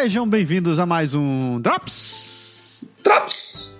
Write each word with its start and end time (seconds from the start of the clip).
Sejam 0.00 0.26
bem-vindos 0.26 0.80
a 0.80 0.86
mais 0.86 1.14
um 1.14 1.60
Drops. 1.60 2.90
Drops! 3.04 3.78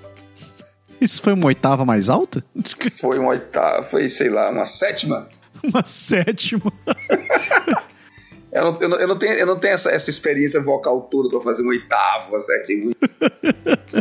Isso 1.00 1.23
foi 1.23 1.32
uma 1.32 1.46
oitava 1.46 1.82
mais 1.86 2.11
alta? 2.11 2.45
Foi 3.00 3.18
uma 3.18 3.30
oitava, 3.30 3.85
foi, 3.85 4.07
sei 4.07 4.29
lá, 4.29 4.50
uma 4.50 4.67
sétima? 4.67 5.27
Uma 5.62 5.82
sétima. 5.82 6.71
eu, 8.53 8.64
não, 8.64 8.80
eu, 8.82 8.89
não, 8.91 8.96
eu, 8.98 9.09
não, 9.09 9.18
tenho, 9.18 9.32
eu 9.32 9.46
não 9.46 9.59
tenho 9.59 9.72
essa, 9.72 9.91
essa 9.91 10.11
experiência 10.11 10.61
vocal 10.61 11.00
toda 11.11 11.30
pra 11.30 11.41
fazer 11.41 11.62
um 11.62 11.68
oitavo, 11.68 12.32
uma 12.32 12.41
sétima. 12.41 12.93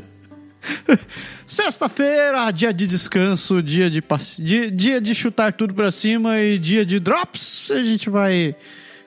Sexta-feira, 1.47 2.51
dia 2.51 2.73
de 2.73 2.85
descanso, 2.85 3.63
dia 3.63 3.89
de, 3.89 4.03
dia, 4.39 4.69
dia 4.69 4.99
de 4.99 5.15
chutar 5.15 5.53
tudo 5.53 5.73
pra 5.73 5.89
cima 5.89 6.37
e 6.41 6.59
dia 6.59 6.85
de 6.85 6.99
drops. 6.99 7.71
A 7.71 7.81
gente 7.81 8.09
vai 8.09 8.57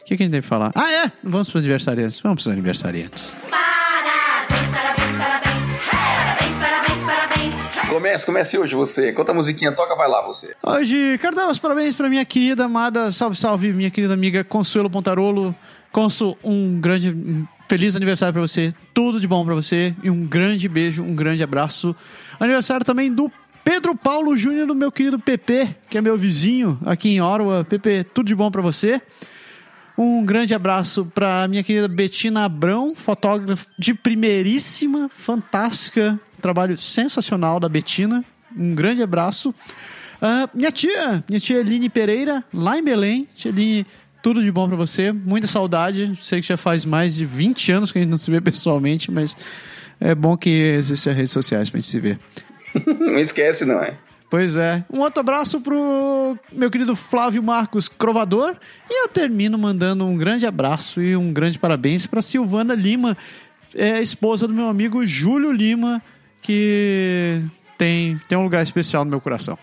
o 0.02 0.04
que, 0.04 0.16
que 0.16 0.22
a 0.22 0.26
gente 0.26 0.32
deve 0.32 0.46
falar? 0.46 0.72
Ah, 0.74 0.92
é? 0.92 1.12
Vamos 1.22 1.48
para 1.48 1.58
os 1.58 1.62
aniversariantes. 1.62 2.18
Vamos 2.18 2.42
para 2.42 2.50
os 2.50 2.52
aniversariantes. 2.52 3.36
Parabéns, 3.48 4.70
parabéns, 4.72 5.16
parabéns. 5.16 5.62
Parabéns, 5.88 6.54
parabéns, 6.58 7.04
parabéns. 7.04 7.88
Comece, 7.88 8.26
comece 8.26 8.58
hoje 8.58 8.74
você. 8.74 9.12
Quanta 9.12 9.32
musiquinha 9.32 9.70
toca, 9.70 9.94
vai 9.94 10.08
lá 10.08 10.26
você. 10.26 10.56
Hoje, 10.60 11.18
quero 11.18 11.36
dar 11.36 11.48
os 11.48 11.60
parabéns 11.60 11.94
para 11.94 12.08
minha 12.08 12.24
querida 12.24 12.64
amada, 12.64 13.12
salve, 13.12 13.36
salve, 13.36 13.72
minha 13.72 13.90
querida 13.90 14.12
amiga 14.12 14.42
Consuelo 14.42 14.90
Pontarolo. 14.90 15.54
Consu, 15.92 16.36
um 16.42 16.80
grande, 16.80 17.16
feliz 17.68 17.94
aniversário 17.94 18.32
para 18.32 18.42
você. 18.42 18.74
Tudo 18.92 19.20
de 19.20 19.28
bom 19.28 19.44
para 19.44 19.54
você. 19.54 19.94
E 20.02 20.10
um 20.10 20.26
grande 20.26 20.68
beijo, 20.68 21.04
um 21.04 21.14
grande 21.14 21.44
abraço. 21.44 21.94
Aniversário 22.40 22.84
também 22.84 23.12
do 23.12 23.30
Pedro 23.62 23.94
Paulo 23.94 24.36
Júnior, 24.36 24.66
do 24.66 24.74
meu 24.74 24.90
querido 24.90 25.16
PP, 25.16 25.76
que 25.88 25.96
é 25.96 26.00
meu 26.00 26.18
vizinho 26.18 26.76
aqui 26.84 27.10
em 27.10 27.20
Orwa. 27.20 27.64
PP, 27.64 28.06
tudo 28.12 28.26
de 28.26 28.34
bom 28.34 28.50
para 28.50 28.62
você. 28.62 29.00
Um 30.02 30.24
grande 30.24 30.52
abraço 30.52 31.04
para 31.14 31.46
minha 31.46 31.62
querida 31.62 31.86
Betina 31.86 32.44
Abrão, 32.44 32.92
fotógrafa 32.92 33.68
de 33.78 33.94
primeiríssima, 33.94 35.08
fantástica, 35.08 36.18
trabalho 36.40 36.76
sensacional 36.76 37.60
da 37.60 37.68
Betina. 37.68 38.24
Um 38.56 38.74
grande 38.74 39.00
abraço. 39.00 39.50
Uh, 39.50 40.50
minha 40.52 40.72
tia, 40.72 41.22
minha 41.28 41.38
tia 41.38 41.60
Eline 41.60 41.88
Pereira, 41.88 42.42
lá 42.52 42.76
em 42.76 42.82
Belém. 42.82 43.28
Tia 43.36 43.52
Eline, 43.52 43.86
tudo 44.20 44.42
de 44.42 44.50
bom 44.50 44.66
para 44.66 44.76
você. 44.76 45.12
Muita 45.12 45.46
saudade. 45.46 46.18
Sei 46.20 46.40
que 46.40 46.48
já 46.48 46.56
faz 46.56 46.84
mais 46.84 47.14
de 47.14 47.24
20 47.24 47.70
anos 47.70 47.92
que 47.92 47.98
a 47.98 48.02
gente 48.02 48.10
não 48.10 48.18
se 48.18 48.28
vê 48.28 48.40
pessoalmente, 48.40 49.08
mas 49.08 49.36
é 50.00 50.16
bom 50.16 50.36
que 50.36 50.50
existem 50.50 51.12
as 51.12 51.16
redes 51.16 51.32
sociais 51.32 51.70
pra 51.70 51.78
gente 51.78 51.88
se 51.88 52.00
ver. 52.00 52.18
não 52.98 53.20
esquece, 53.20 53.64
não 53.64 53.80
é? 53.80 53.96
Pois 54.32 54.56
é. 54.56 54.82
Um 54.90 55.00
outro 55.00 55.20
abraço 55.20 55.60
pro 55.60 56.38
meu 56.50 56.70
querido 56.70 56.96
Flávio 56.96 57.42
Marcos 57.42 57.86
Crovador. 57.86 58.56
E 58.88 59.04
eu 59.04 59.06
termino 59.06 59.58
mandando 59.58 60.06
um 60.06 60.16
grande 60.16 60.46
abraço 60.46 61.02
e 61.02 61.14
um 61.14 61.30
grande 61.34 61.58
parabéns 61.58 62.06
para 62.06 62.22
Silvana 62.22 62.74
Lima, 62.74 63.14
é, 63.74 64.00
esposa 64.00 64.48
do 64.48 64.54
meu 64.54 64.68
amigo 64.68 65.04
Júlio 65.04 65.52
Lima, 65.52 66.02
que 66.40 67.42
tem, 67.76 68.18
tem 68.26 68.38
um 68.38 68.44
lugar 68.44 68.62
especial 68.62 69.04
no 69.04 69.10
meu 69.10 69.20
coração. 69.20 69.58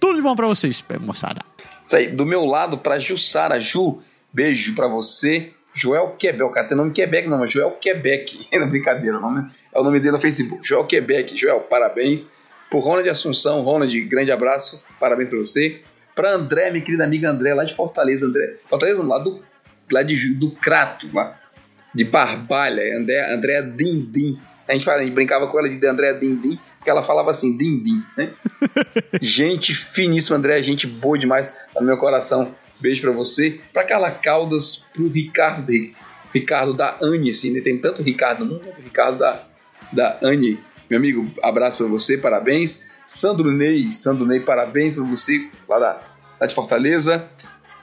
Tudo 0.00 0.16
de 0.16 0.22
bom 0.22 0.34
para 0.34 0.46
vocês, 0.46 0.82
moçada. 1.02 1.42
Isso 1.84 1.94
aí, 1.94 2.08
do 2.10 2.24
meu 2.24 2.46
lado, 2.46 2.78
para 2.78 2.98
Jussara. 2.98 3.60
Ju, 3.60 4.00
beijo 4.32 4.74
para 4.74 4.88
você. 4.88 5.52
Joel 5.74 6.16
Quebec, 6.18 6.42
o 6.44 6.48
cara 6.48 6.66
tem 6.66 6.74
nome 6.74 6.92
Quebec, 6.92 7.28
não, 7.28 7.40
mas 7.40 7.50
Joel 7.50 7.72
Quebec. 7.72 8.48
É 8.50 8.58
brincadeira, 8.64 9.18
o 9.18 9.20
nome, 9.20 9.50
é 9.70 9.78
o 9.78 9.84
nome 9.84 10.00
dele 10.00 10.12
no 10.12 10.18
Facebook. 10.18 10.66
Joel 10.66 10.86
Quebec, 10.86 11.36
Joel, 11.36 11.60
parabéns. 11.60 12.32
Por 12.74 12.82
Ronald 12.82 13.08
Assunção, 13.08 13.62
Ronald, 13.62 14.00
grande 14.00 14.32
abraço, 14.32 14.84
parabéns 14.98 15.30
pra 15.30 15.38
você. 15.38 15.80
Pra 16.12 16.34
André, 16.34 16.72
minha 16.72 16.84
querida 16.84 17.04
amiga 17.04 17.30
André, 17.30 17.54
lá 17.54 17.62
de 17.62 17.72
Fortaleza, 17.72 18.26
André. 18.26 18.56
Fortaleza, 18.68 19.00
lá 19.00 19.16
do, 19.16 19.44
lá 19.92 20.02
de, 20.02 20.34
do 20.34 20.50
Crato, 20.50 21.08
lá, 21.14 21.40
de 21.94 22.02
Barbalha, 22.02 22.98
André, 22.98 23.32
André 23.32 23.62
Dindim. 23.62 24.40
A 24.66 24.72
gente, 24.72 24.84
fala, 24.84 25.02
a 25.02 25.04
gente 25.04 25.14
brincava 25.14 25.46
com 25.46 25.56
ela 25.56 25.68
de 25.68 25.86
André 25.86 26.14
Dindim, 26.14 26.58
porque 26.76 26.90
ela 26.90 27.04
falava 27.04 27.30
assim, 27.30 27.56
Dindim, 27.56 28.02
né? 28.16 28.32
gente 29.22 29.72
finíssima, 29.72 30.36
André, 30.36 30.60
gente 30.60 30.88
boa 30.88 31.16
demais, 31.16 31.50
tá 31.72 31.80
no 31.80 31.86
meu 31.86 31.96
coração. 31.96 32.56
Beijo 32.80 33.02
para 33.02 33.12
você. 33.12 33.60
Pra 33.72 33.84
Carla 33.84 34.10
Caldas, 34.10 34.84
pro 34.92 35.06
Ricardo, 35.06 35.70
Ricardo 36.34 36.74
da 36.74 36.98
Anne, 37.00 37.30
assim, 37.30 37.52
né? 37.52 37.60
Tem 37.60 37.78
tanto 37.78 38.02
Ricardo 38.02 38.44
no 38.44 38.54
mundo, 38.54 38.74
Ricardo 38.82 39.18
da, 39.18 39.44
da 39.92 40.18
Anne 40.20 40.58
meu 40.94 40.98
amigo, 40.98 41.28
abraço 41.42 41.78
para 41.78 41.86
você, 41.88 42.16
parabéns. 42.16 42.86
Sandro 43.04 43.50
Ney, 43.50 43.90
Sandro 43.90 44.24
Ney, 44.24 44.40
parabéns 44.40 44.94
para 44.94 45.04
você, 45.04 45.48
lá, 45.68 45.78
da, 45.78 46.00
lá 46.40 46.46
de 46.46 46.54
Fortaleza. 46.54 47.28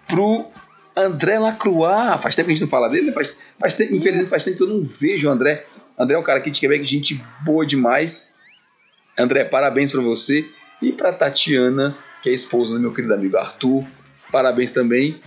Pro 0.07 0.47
André 0.95 1.38
Lacroix, 1.38 2.22
faz 2.22 2.35
tempo 2.35 2.47
que 2.47 2.53
a 2.53 2.55
gente 2.55 2.63
não 2.63 2.69
fala 2.69 2.88
dele, 2.88 3.07
né? 3.07 3.13
faz, 3.13 3.35
faz 3.59 3.75
tempo, 3.75 3.95
infelizmente 3.95 4.29
faz 4.29 4.45
tempo 4.45 4.57
que 4.57 4.63
eu 4.63 4.67
não 4.67 4.83
vejo 4.83 5.27
o 5.27 5.31
André. 5.31 5.66
André 5.99 6.16
é 6.16 6.19
um 6.19 6.23
cara 6.23 6.39
aqui 6.39 6.49
de 6.49 6.59
Quebec, 6.59 6.83
gente 6.85 7.22
boa 7.41 7.66
demais. 7.66 8.33
André, 9.17 9.43
parabéns 9.43 9.91
para 9.91 10.01
você. 10.01 10.49
E 10.81 10.93
para 10.93 11.11
Tatiana, 11.11 11.97
que 12.23 12.29
é 12.29 12.33
esposa 12.33 12.75
do 12.75 12.79
meu 12.79 12.93
querido 12.93 13.13
amigo 13.13 13.38
Arthur, 13.38 13.85
parabéns 14.31 14.72
também 14.72 15.22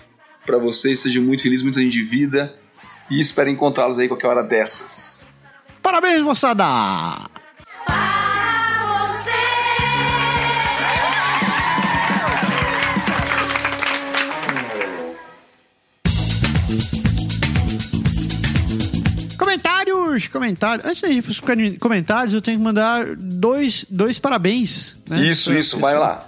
para 0.47 0.57
vocês. 0.57 1.01
Sejam 1.01 1.23
muito 1.23 1.43
felizes, 1.43 1.63
muitos 1.63 1.79
anos 1.79 1.93
de 1.93 2.03
vida. 2.03 2.55
E 3.11 3.21
espero 3.21 3.51
encontrá-los 3.51 3.99
aí 3.99 4.09
qualquer 4.09 4.29
hora 4.29 4.43
dessas. 4.43 5.29
Parabéns, 5.83 6.23
moçada! 6.23 7.44
Comentários, 19.37 20.29
comentários. 20.29 20.87
Antes 20.87 21.03
de 21.03 21.13
ir 21.19 21.23
para 21.23 21.31
os 21.31 21.41
comentários, 21.79 22.35
eu 22.35 22.41
tenho 22.41 22.59
que 22.59 22.65
mandar 22.65 23.17
dois, 23.17 23.87
dois 23.89 24.19
parabéns. 24.19 24.97
Né, 25.09 25.27
isso, 25.27 25.53
isso, 25.53 25.79
vai 25.79 25.99
lá. 25.99 26.27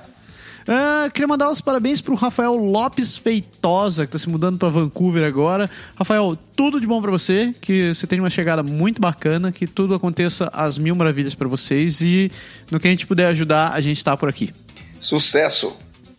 Uh, 0.67 1.09
queria 1.13 1.29
mandar 1.29 1.49
os 1.49 1.61
parabéns 1.61 2.01
pro 2.01 2.17
Rafael 2.17 2.57
Lopes 2.57 3.17
Feitosa, 3.17 4.05
que 4.05 4.11
tá 4.11 4.19
se 4.19 4.29
mudando 4.29 4.59
para 4.59 4.69
Vancouver 4.69 5.25
agora. 5.25 5.71
Rafael, 5.97 6.37
tudo 6.57 6.81
de 6.81 6.87
bom 6.87 7.01
para 7.01 7.11
você, 7.13 7.55
que 7.61 7.95
você 7.95 8.05
tenha 8.05 8.21
uma 8.21 8.31
chegada 8.31 8.65
muito 8.65 9.01
bacana, 9.01 9.53
que 9.53 9.65
tudo 9.67 9.95
aconteça 9.95 10.51
às 10.53 10.77
mil 10.77 10.97
maravilhas 10.97 11.37
para 11.37 11.47
vocês 11.47 12.01
e 12.01 12.33
no 12.69 12.81
que 12.81 12.89
a 12.89 12.91
gente 12.91 13.07
puder 13.07 13.27
ajudar, 13.27 13.73
a 13.75 13.81
gente 13.81 14.03
tá 14.05 14.17
por 14.17 14.29
aqui. 14.29 14.53
Sucesso! 14.99 15.77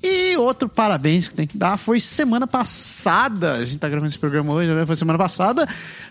E 0.09 0.38
outro 0.38 0.69
parabéns 0.69 1.28
que 1.28 1.34
tem 1.34 1.45
que 1.45 1.57
dar 1.57 1.75
foi 1.78 2.00
semana 2.00 2.47
passada. 2.47 3.56
A 3.56 3.66
gente 3.66 3.78
tá 3.78 3.90
gravando 3.90 4.09
esse 4.09 4.18
programa 4.18 4.53
hoje, 4.53 4.73
né? 4.73 4.85
Foi 4.85 4.95
semana 4.95 5.19
passada. 5.19 5.68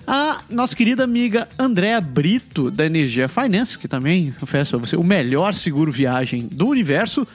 A 0.06 0.42
nossa 0.50 0.76
querida 0.76 1.02
amiga 1.02 1.48
Andréa 1.58 1.98
Brito, 1.98 2.70
da 2.70 2.84
Energia 2.84 3.26
Finance, 3.26 3.78
que 3.78 3.88
também 3.88 4.34
oferece 4.42 4.74
a 4.74 4.78
você 4.78 4.96
o 4.96 5.02
melhor 5.02 5.54
seguro 5.54 5.90
viagem 5.90 6.46
do 6.46 6.68
universo 6.68 7.26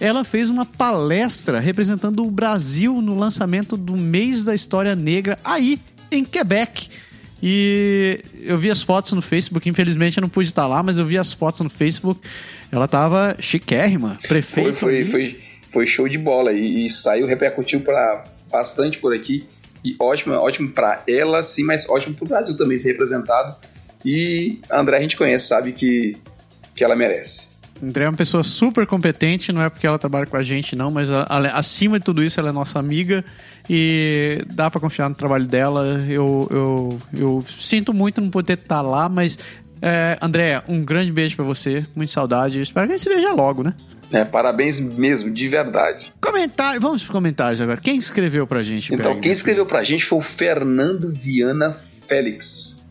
ela 0.00 0.24
fez 0.24 0.48
uma 0.48 0.64
palestra 0.64 1.58
representando 1.58 2.24
o 2.24 2.30
Brasil 2.30 3.02
no 3.02 3.18
lançamento 3.18 3.76
do 3.76 3.96
mês 3.96 4.44
da 4.44 4.54
história 4.54 4.94
negra 4.94 5.36
aí 5.42 5.80
em 6.10 6.24
Quebec. 6.24 6.88
E 7.42 8.20
eu 8.42 8.56
vi 8.58 8.70
as 8.70 8.80
fotos 8.80 9.12
no 9.12 9.22
Facebook, 9.22 9.68
infelizmente 9.68 10.18
eu 10.18 10.22
não 10.22 10.28
pude 10.28 10.48
estar 10.48 10.66
lá, 10.68 10.84
mas 10.84 10.98
eu 10.98 11.06
vi 11.06 11.18
as 11.18 11.32
fotos 11.32 11.60
no 11.60 11.70
Facebook. 11.70 12.20
Ela 12.70 12.86
tava 12.86 13.36
chiquérrima, 13.40 14.18
prefeito. 14.28 14.76
Foi, 14.76 15.04
foi, 15.04 15.30
foi, 15.32 15.47
foi 15.78 15.86
show 15.86 16.08
de 16.08 16.18
bola 16.18 16.52
e, 16.52 16.86
e 16.86 16.90
saiu, 16.90 17.24
repercutiu 17.24 17.80
para 17.80 18.24
bastante 18.50 18.98
por 18.98 19.14
aqui. 19.14 19.46
E 19.84 19.94
ótimo, 20.00 20.34
ótimo 20.34 20.70
para 20.70 21.04
ela, 21.06 21.40
sim, 21.44 21.62
mas 21.62 21.88
ótimo 21.88 22.16
para 22.16 22.24
o 22.24 22.28
Brasil 22.28 22.56
também 22.56 22.80
ser 22.80 22.92
representado. 22.92 23.54
E 24.04 24.58
a 24.68 24.80
André 24.80 24.96
a 24.96 25.00
gente 25.00 25.16
conhece, 25.16 25.46
sabe 25.46 25.72
que, 25.72 26.16
que 26.74 26.82
ela 26.82 26.96
merece. 26.96 27.46
André 27.80 28.06
é 28.06 28.08
uma 28.08 28.16
pessoa 28.16 28.42
super 28.42 28.88
competente, 28.88 29.52
não 29.52 29.62
é 29.62 29.70
porque 29.70 29.86
ela 29.86 30.00
trabalha 30.00 30.26
com 30.26 30.36
a 30.36 30.42
gente, 30.42 30.74
não, 30.74 30.90
mas 30.90 31.12
a, 31.12 31.22
a, 31.22 31.58
acima 31.60 32.00
de 32.00 32.04
tudo 32.04 32.24
isso, 32.24 32.40
ela 32.40 32.48
é 32.48 32.52
nossa 32.52 32.80
amiga 32.80 33.24
e 33.70 34.44
dá 34.52 34.68
para 34.68 34.80
confiar 34.80 35.08
no 35.08 35.14
trabalho 35.14 35.46
dela. 35.46 36.04
Eu, 36.08 36.48
eu, 36.50 37.00
eu 37.16 37.44
sinto 37.56 37.94
muito 37.94 38.20
não 38.20 38.30
poder 38.30 38.54
estar 38.54 38.80
lá, 38.80 39.08
mas 39.08 39.38
é, 39.80 40.18
André, 40.20 40.60
um 40.66 40.84
grande 40.84 41.12
beijo 41.12 41.36
para 41.36 41.44
você, 41.44 41.86
muita 41.94 42.12
saudade. 42.12 42.60
Espero 42.60 42.88
que 42.88 42.94
a 42.94 42.96
gente 42.96 43.04
se 43.04 43.14
veja 43.14 43.32
logo, 43.32 43.62
né? 43.62 43.74
É, 44.10 44.24
parabéns 44.24 44.80
mesmo, 44.80 45.30
de 45.30 45.48
verdade. 45.48 46.12
Comentário, 46.20 46.80
vamos 46.80 47.04
para 47.04 47.12
comentários 47.12 47.60
agora. 47.60 47.80
Quem 47.80 47.96
escreveu 47.96 48.46
pra 48.46 48.62
gente? 48.62 48.94
Então, 48.94 49.20
quem 49.20 49.30
escreveu 49.30 49.66
pra 49.66 49.82
gente 49.84 50.04
foi 50.04 50.18
o 50.18 50.22
Fernando 50.22 51.12
Viana 51.12 51.76
Félix. 52.06 52.82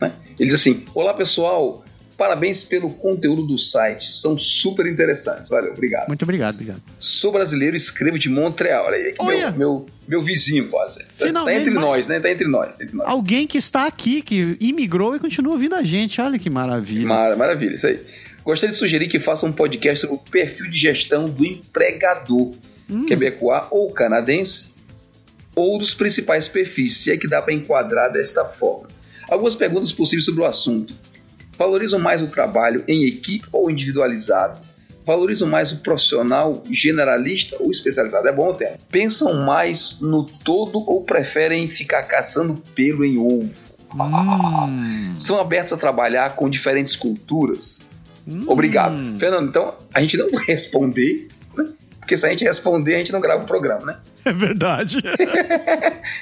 Né? 0.00 0.12
Ele 0.38 0.50
diz 0.50 0.54
assim: 0.54 0.84
Olá 0.94 1.14
pessoal, 1.14 1.84
Parabéns 2.16 2.64
pelo 2.64 2.90
conteúdo 2.94 3.42
do 3.42 3.58
site, 3.58 4.10
são 4.10 4.38
super 4.38 4.86
interessantes. 4.86 5.50
Valeu, 5.50 5.72
obrigado. 5.72 6.08
Muito 6.08 6.22
obrigado, 6.22 6.54
obrigado. 6.54 6.80
Sou 6.98 7.30
brasileiro, 7.30 7.76
escrevo 7.76 8.18
de 8.18 8.30
Montreal. 8.30 8.86
Olha 8.86 8.96
aí, 8.96 9.08
aqui 9.08 9.22
meu, 9.22 9.52
meu, 9.52 9.86
meu, 10.08 10.22
vizinho 10.22 10.66
quase. 10.68 11.04
Tá, 11.18 11.30
tá 11.30 11.54
entre 11.54 11.74
nós, 11.74 12.08
né? 12.08 12.18
Tá 12.18 12.30
entre 12.30 12.48
nós, 12.48 12.80
entre 12.80 12.96
nós. 12.96 13.06
Alguém 13.06 13.46
que 13.46 13.58
está 13.58 13.86
aqui, 13.86 14.22
que 14.22 14.56
imigrou 14.60 15.14
e 15.14 15.18
continua 15.18 15.52
ouvindo 15.52 15.74
a 15.74 15.82
gente. 15.82 16.18
Olha 16.18 16.38
que 16.38 16.48
maravilha. 16.48 17.06
Mar 17.06 17.36
maravilha, 17.36 17.74
isso 17.74 17.86
aí. 17.86 18.00
Gostaria 18.46 18.72
de 18.72 18.78
sugerir 18.78 19.08
que 19.08 19.18
faça 19.18 19.44
um 19.44 19.50
podcast 19.50 20.02
sobre 20.02 20.14
o 20.14 20.18
perfil 20.20 20.70
de 20.70 20.78
gestão 20.78 21.24
do 21.24 21.44
empregador 21.44 22.54
hum. 22.88 23.04
quebecois 23.04 23.64
ou 23.72 23.90
canadense 23.90 24.72
ou 25.52 25.76
dos 25.80 25.92
principais 25.92 26.46
perfis, 26.46 26.98
se 26.98 27.10
é 27.10 27.16
que 27.16 27.26
dá 27.26 27.42
para 27.42 27.52
enquadrar 27.52 28.12
desta 28.12 28.44
forma. 28.44 28.86
Algumas 29.28 29.56
perguntas 29.56 29.90
possíveis 29.90 30.24
sobre 30.24 30.42
o 30.42 30.44
assunto. 30.44 30.94
Valorizam 31.58 31.98
mais 31.98 32.22
o 32.22 32.28
trabalho 32.28 32.84
em 32.86 33.04
equipe 33.06 33.48
ou 33.50 33.68
individualizado? 33.68 34.60
Valorizam 35.04 35.48
mais 35.48 35.72
o 35.72 35.78
profissional 35.78 36.62
generalista 36.70 37.56
ou 37.58 37.72
especializado? 37.72 38.28
É 38.28 38.32
bom, 38.32 38.52
Té. 38.52 38.78
Pensam 38.92 39.44
mais 39.44 39.98
no 40.00 40.24
todo 40.24 40.78
ou 40.88 41.02
preferem 41.02 41.66
ficar 41.66 42.04
caçando 42.04 42.62
pelo 42.76 43.04
em 43.04 43.18
ovo? 43.18 43.74
Hum. 43.92 45.14
São 45.18 45.40
abertos 45.40 45.72
a 45.72 45.76
trabalhar 45.76 46.36
com 46.36 46.48
diferentes 46.48 46.94
culturas? 46.94 47.84
Hum. 48.26 48.44
Obrigado. 48.46 48.94
Fernando, 49.18 49.48
então 49.48 49.74
a 49.94 50.00
gente 50.00 50.16
não 50.16 50.30
vai 50.30 50.44
responder, 50.44 51.28
né? 51.56 51.68
porque 52.00 52.16
se 52.16 52.26
a 52.26 52.30
gente 52.30 52.44
responder, 52.44 52.94
a 52.94 52.98
gente 52.98 53.12
não 53.12 53.20
grava 53.20 53.44
o 53.44 53.46
programa, 53.46 53.86
né? 53.86 53.98
É 54.24 54.32
verdade. 54.32 54.98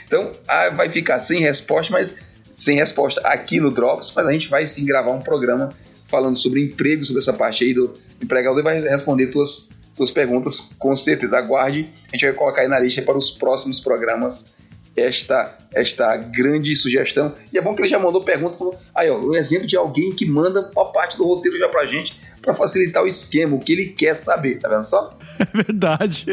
Então 0.07 0.33
ah, 0.47 0.71
vai 0.71 0.89
ficar 0.89 1.19
sem 1.19 1.41
resposta, 1.41 1.93
mas 1.93 2.19
sem 2.55 2.77
resposta 2.77 3.21
aqui 3.23 3.59
no 3.59 3.71
Drops, 3.71 4.13
mas 4.15 4.27
a 4.27 4.33
gente 4.33 4.49
vai 4.49 4.67
sim 4.67 4.85
gravar 4.87 5.13
um 5.13 5.21
programa 5.21 5.71
falando 6.09 6.37
sobre 6.37 6.63
emprego, 6.63 7.05
sobre 7.05 7.21
essa 7.21 7.33
parte 7.33 7.65
aí 7.65 7.75
do 7.75 7.93
empregador 8.23 8.61
e 8.61 8.63
vai 8.63 8.81
responder 8.81 9.27
tuas, 9.29 9.69
tuas 9.97 10.11
perguntas 10.11 10.71
com 10.79 10.95
certeza. 10.95 11.39
Aguarde, 11.39 11.91
a 12.09 12.17
gente 12.17 12.27
vai 12.27 12.35
colocar 12.35 12.63
aí 12.63 12.69
na 12.69 12.79
lista 12.79 13.03
para 13.03 13.19
os 13.19 13.31
próximos 13.31 13.81
programas 13.81 14.54
esta, 14.97 15.57
esta 15.75 16.17
grande 16.17 16.75
sugestão. 16.77 17.35
E 17.53 17.59
é 17.59 17.61
bom 17.61 17.75
que 17.75 17.83
ele 17.83 17.89
já 17.89 17.99
mandou 17.99 18.23
perguntas. 18.23 18.61
Aí, 18.95 19.11
ó, 19.11 19.19
um 19.19 19.35
exemplo 19.35 19.67
de 19.67 19.77
alguém 19.77 20.13
que 20.13 20.25
manda 20.25 20.71
uma 20.75 20.93
parte 20.93 21.17
do 21.17 21.25
roteiro 21.25 21.59
já 21.59 21.69
pra 21.69 21.85
gente 21.85 22.19
para 22.41 22.55
facilitar 22.55 23.03
o 23.03 23.07
esquema, 23.07 23.57
o 23.57 23.59
que 23.59 23.73
ele 23.73 23.89
quer 23.89 24.15
saber. 24.17 24.59
Tá 24.59 24.69
vendo 24.69 24.85
só? 24.85 25.17
É 25.41 25.57
verdade. 25.57 26.27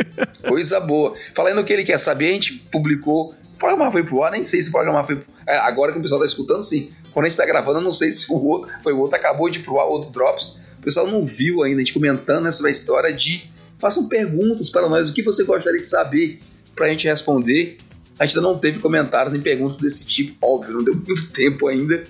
Coisa 0.47 0.79
boa. 0.79 1.15
Falando 1.33 1.59
o 1.59 1.63
que 1.63 1.71
ele 1.71 1.83
quer 1.83 1.97
saber, 1.97 2.29
a 2.29 2.33
gente 2.33 2.53
publicou. 2.71 3.33
O 3.53 3.57
programa 3.57 3.91
foi 3.91 4.03
pro 4.03 4.23
ar, 4.23 4.31
nem 4.31 4.43
sei 4.43 4.61
se 4.61 4.69
o 4.69 4.71
programa 4.71 5.03
foi. 5.03 5.21
É, 5.47 5.57
agora 5.57 5.91
que 5.91 5.99
o 5.99 6.01
pessoal 6.01 6.19
tá 6.19 6.25
escutando, 6.25 6.63
sim. 6.63 6.91
Quando 7.13 7.25
a 7.25 7.29
gente 7.29 7.37
tá 7.37 7.45
gravando, 7.45 7.79
eu 7.79 7.83
não 7.83 7.91
sei 7.91 8.11
se 8.11 8.31
o 8.31 8.35
outro 8.35 8.71
foi 8.83 8.93
o 8.93 8.99
outro, 8.99 9.15
acabou 9.15 9.49
de 9.49 9.59
ir 9.59 9.63
pro 9.63 9.79
ar, 9.79 9.85
outro 9.85 10.11
Drops. 10.11 10.61
O 10.79 10.83
pessoal 10.83 11.07
não 11.07 11.25
viu 11.25 11.63
ainda, 11.63 11.77
a 11.77 11.79
gente 11.79 11.93
comentando 11.93 12.43
né, 12.43 12.51
sobre 12.51 12.69
a 12.69 12.71
história 12.71 13.13
de. 13.13 13.49
Façam 13.77 14.07
perguntas 14.07 14.69
para 14.69 14.87
nós, 14.87 15.09
o 15.09 15.13
que 15.13 15.23
você 15.23 15.43
gostaria 15.43 15.79
de 15.79 15.87
saber 15.87 16.39
pra 16.75 16.89
gente 16.89 17.07
responder. 17.07 17.77
A 18.21 18.25
gente 18.25 18.37
ainda 18.37 18.49
não 18.49 18.59
teve 18.59 18.77
comentários 18.77 19.33
nem 19.33 19.41
perguntas 19.41 19.77
desse 19.77 20.05
tipo, 20.05 20.35
óbvio, 20.45 20.75
não 20.75 20.83
deu 20.83 20.93
muito 20.93 21.29
tempo 21.33 21.67
ainda, 21.67 22.03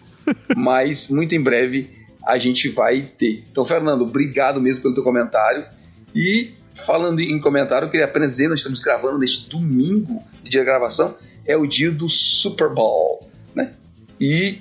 mas 0.58 1.10
muito 1.10 1.34
em 1.34 1.40
breve 1.40 1.90
a 2.28 2.38
gente 2.38 2.68
vai 2.68 3.04
ter. 3.04 3.46
Então, 3.50 3.64
Fernando, 3.64 4.02
obrigado 4.02 4.60
mesmo 4.60 4.82
pelo 4.82 4.94
teu 4.94 5.06
comentário. 5.06 5.66
E 6.14 6.52
falando 6.76 7.22
em 7.22 7.40
comentário, 7.40 7.86
eu 7.86 7.90
queria 7.90 8.08
apenas 8.08 8.32
dizer, 8.32 8.50
nós 8.50 8.60
estamos 8.60 8.82
gravando 8.82 9.20
neste 9.20 9.50
domingo, 9.50 10.22
dia 10.44 10.60
de 10.60 10.66
gravação, 10.66 11.16
é 11.46 11.56
o 11.56 11.66
dia 11.66 11.90
do 11.90 12.10
Super 12.10 12.68
Bowl, 12.74 13.30
né? 13.56 13.72
E 14.20 14.58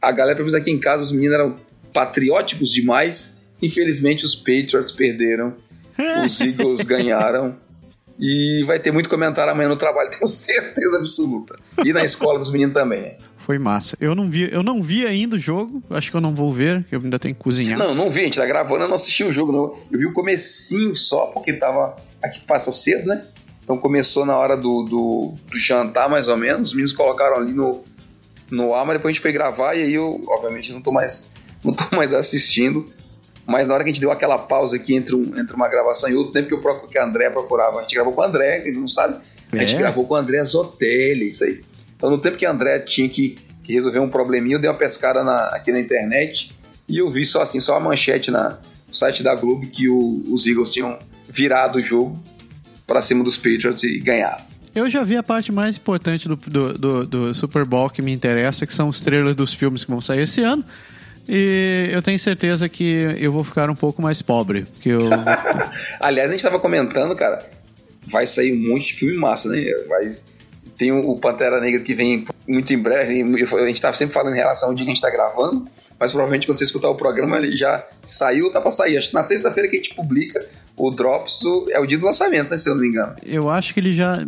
a 0.00 0.10
galera, 0.10 0.36
pelo 0.36 0.48
menos 0.48 0.58
aqui 0.58 0.70
em 0.70 0.80
casa, 0.80 1.02
os 1.02 1.12
meninos 1.12 1.34
eram 1.34 1.56
patrióticos 1.92 2.70
demais. 2.70 3.38
Infelizmente, 3.60 4.24
os 4.24 4.34
Patriots 4.34 4.92
perderam, 4.92 5.56
os 6.24 6.40
Eagles 6.40 6.80
ganharam. 6.80 7.54
E 8.18 8.62
vai 8.64 8.78
ter 8.78 8.90
muito 8.90 9.08
comentário 9.08 9.52
amanhã 9.52 9.68
no 9.68 9.76
trabalho, 9.76 10.10
tenho 10.16 10.26
certeza 10.28 10.98
absoluta. 10.98 11.58
E 11.84 11.92
na 11.92 12.04
escola 12.04 12.38
dos 12.38 12.50
meninos 12.50 12.74
também. 12.74 13.16
Foi 13.38 13.58
massa. 13.58 13.96
Eu 14.00 14.14
não 14.14 14.28
vi, 14.28 14.52
eu 14.52 14.62
não 14.62 14.82
vi 14.82 15.06
ainda 15.06 15.36
o 15.36 15.38
jogo. 15.38 15.82
Acho 15.90 16.10
que 16.10 16.16
eu 16.16 16.20
não 16.20 16.34
vou 16.34 16.52
ver, 16.52 16.84
que 16.84 16.96
eu 16.96 17.00
ainda 17.00 17.18
tenho 17.18 17.34
que 17.34 17.40
cozinhar. 17.40 17.78
Não, 17.78 17.94
não 17.94 18.10
vi, 18.10 18.22
a 18.22 18.24
gente 18.24 18.38
tá 18.38 18.46
gravando, 18.46 18.82
eu 18.82 18.88
não 18.88 18.96
assisti 18.96 19.22
o 19.22 19.30
jogo, 19.30 19.52
não. 19.52 19.76
Eu 19.90 19.98
vi 19.98 20.06
o 20.06 20.12
comecinho 20.12 20.96
só, 20.96 21.26
porque 21.26 21.52
tava. 21.52 21.94
Aqui 22.22 22.40
passa 22.40 22.72
cedo, 22.72 23.06
né? 23.06 23.22
Então 23.62 23.76
começou 23.78 24.24
na 24.26 24.36
hora 24.36 24.56
do, 24.56 24.82
do, 24.82 25.34
do 25.48 25.58
jantar, 25.58 26.08
mais 26.08 26.28
ou 26.28 26.36
menos. 26.36 26.68
Os 26.68 26.74
meninos 26.74 26.92
colocaram 26.92 27.36
ali 27.36 27.52
no, 27.52 27.84
no 28.50 28.74
ar, 28.74 28.84
mas 28.84 28.96
depois 28.96 29.10
a 29.10 29.14
gente 29.14 29.22
foi 29.22 29.32
gravar 29.32 29.74
e 29.74 29.82
aí 29.82 29.94
eu, 29.94 30.22
obviamente, 30.28 30.72
não 30.72 30.80
tô 30.80 30.90
mais, 30.90 31.30
não 31.64 31.72
tô 31.72 31.94
mais 31.94 32.14
assistindo. 32.14 32.86
Mas 33.46 33.68
na 33.68 33.74
hora 33.74 33.84
que 33.84 33.90
a 33.90 33.92
gente 33.92 34.00
deu 34.00 34.10
aquela 34.10 34.36
pausa 34.38 34.74
aqui 34.76 34.94
entre, 34.94 35.14
um, 35.14 35.38
entre 35.38 35.54
uma 35.54 35.68
gravação 35.68 36.10
e 36.10 36.14
outra, 36.16 36.32
tempo 36.32 36.48
que, 36.48 36.54
eu 36.54 36.60
procuro, 36.60 36.90
que 36.90 36.98
a 36.98 37.04
André 37.04 37.30
procurava, 37.30 37.78
a 37.78 37.82
gente 37.82 37.94
gravou 37.94 38.12
com 38.12 38.20
o 38.20 38.24
André, 38.24 38.60
quem 38.60 38.72
não 38.74 38.88
sabe, 38.88 39.18
a 39.52 39.56
gente 39.58 39.74
É? 39.74 39.78
gravou 39.78 40.04
com 40.06 40.14
o 40.14 40.16
André 40.16 40.42
Zotelli, 40.44 41.28
isso 41.28 41.44
aí. 41.44 41.60
Então 41.96 42.10
no 42.10 42.18
tempo 42.18 42.36
que 42.36 42.44
a 42.44 42.50
André 42.50 42.80
tinha 42.80 43.08
que, 43.08 43.36
que 43.62 43.72
resolver 43.72 44.00
um 44.00 44.08
probleminha, 44.08 44.56
eu 44.56 44.60
dei 44.60 44.68
uma 44.68 44.76
pescada 44.76 45.22
na- 45.22 45.46
aqui 45.48 45.70
na 45.70 45.78
internet 45.78 46.52
e 46.88 46.98
eu 46.98 47.08
vi 47.10 47.24
só 47.24 47.42
assim, 47.42 47.60
só 47.60 47.76
a 47.76 47.80
manchete 47.80 48.30
na, 48.30 48.58
no 48.88 48.94
site 48.94 49.22
da 49.22 49.34
Globo 49.34 49.66
que 49.68 49.88
o- 49.88 50.22
os 50.28 50.46
Eagles 50.46 50.72
tinham 50.72 50.98
virado 51.28 51.78
o 51.78 51.80
jogo 51.82 52.20
para 52.86 53.00
cima 53.00 53.22
dos 53.22 53.36
Patriots 53.36 53.82
e 53.84 53.98
ganharam. 54.00 54.44
Eu 54.74 54.90
já 54.90 55.02
vi 55.04 55.16
a 55.16 55.22
parte 55.22 55.50
mais 55.52 55.76
importante 55.76 56.28
do, 56.28 56.36
do, 56.36 56.74
do, 56.76 57.06
do 57.06 57.34
Super 57.34 57.64
Bowl 57.64 57.88
que 57.88 58.02
me 58.02 58.12
interessa, 58.12 58.66
que 58.66 58.74
são 58.74 58.88
os 58.88 59.00
trailers 59.00 59.34
dos 59.34 59.52
filmes 59.52 59.84
que 59.84 59.90
vão 59.90 60.00
sair 60.02 60.22
esse 60.22 60.42
ano. 60.42 60.62
E 61.28 61.88
eu 61.92 62.00
tenho 62.02 62.18
certeza 62.18 62.68
que 62.68 63.16
eu 63.18 63.32
vou 63.32 63.44
ficar 63.44 63.68
um 63.68 63.74
pouco 63.74 64.00
mais 64.00 64.22
pobre. 64.22 64.62
Porque 64.62 64.90
eu. 64.90 64.98
Aliás, 66.00 66.28
a 66.28 66.32
gente 66.32 66.42
tava 66.42 66.58
comentando, 66.58 67.14
cara, 67.16 67.44
vai 68.06 68.26
sair 68.26 68.52
um 68.52 68.72
monte 68.72 68.88
de 68.88 68.94
filme 68.94 69.16
massa, 69.16 69.48
né? 69.48 69.64
Vai, 69.88 70.10
tem 70.76 70.92
o 70.92 71.16
Pantera 71.16 71.60
Negra 71.60 71.80
que 71.80 71.94
vem 71.94 72.24
muito 72.46 72.72
em 72.72 72.78
breve. 72.78 73.22
A 73.22 73.66
gente 73.66 73.80
tava 73.80 73.96
sempre 73.96 74.14
falando 74.14 74.34
em 74.34 74.38
relação 74.38 74.68
ao 74.68 74.74
dia 74.74 74.84
que 74.84 74.92
a 74.92 74.94
gente 74.94 75.02
tá 75.02 75.10
gravando, 75.10 75.66
mas 75.98 76.12
provavelmente 76.12 76.46
quando 76.46 76.58
você 76.58 76.64
escutar 76.64 76.90
o 76.90 76.94
programa 76.94 77.38
ele 77.38 77.56
já 77.56 77.84
saiu, 78.04 78.52
tá 78.52 78.60
pra 78.60 78.70
sair. 78.70 78.96
Acho 78.96 79.08
que 79.08 79.14
na 79.14 79.22
sexta-feira 79.22 79.68
que 79.68 79.76
a 79.76 79.82
gente 79.82 79.94
publica 79.94 80.46
o 80.76 80.90
Drops 80.90 81.40
é 81.70 81.80
o 81.80 81.86
dia 81.86 81.98
do 81.98 82.04
lançamento, 82.04 82.50
né? 82.50 82.58
Se 82.58 82.68
eu 82.68 82.74
não 82.74 82.82
me 82.82 82.88
engano. 82.88 83.14
Eu 83.24 83.48
acho 83.48 83.72
que 83.72 83.80
ele 83.80 83.92
já. 83.92 84.24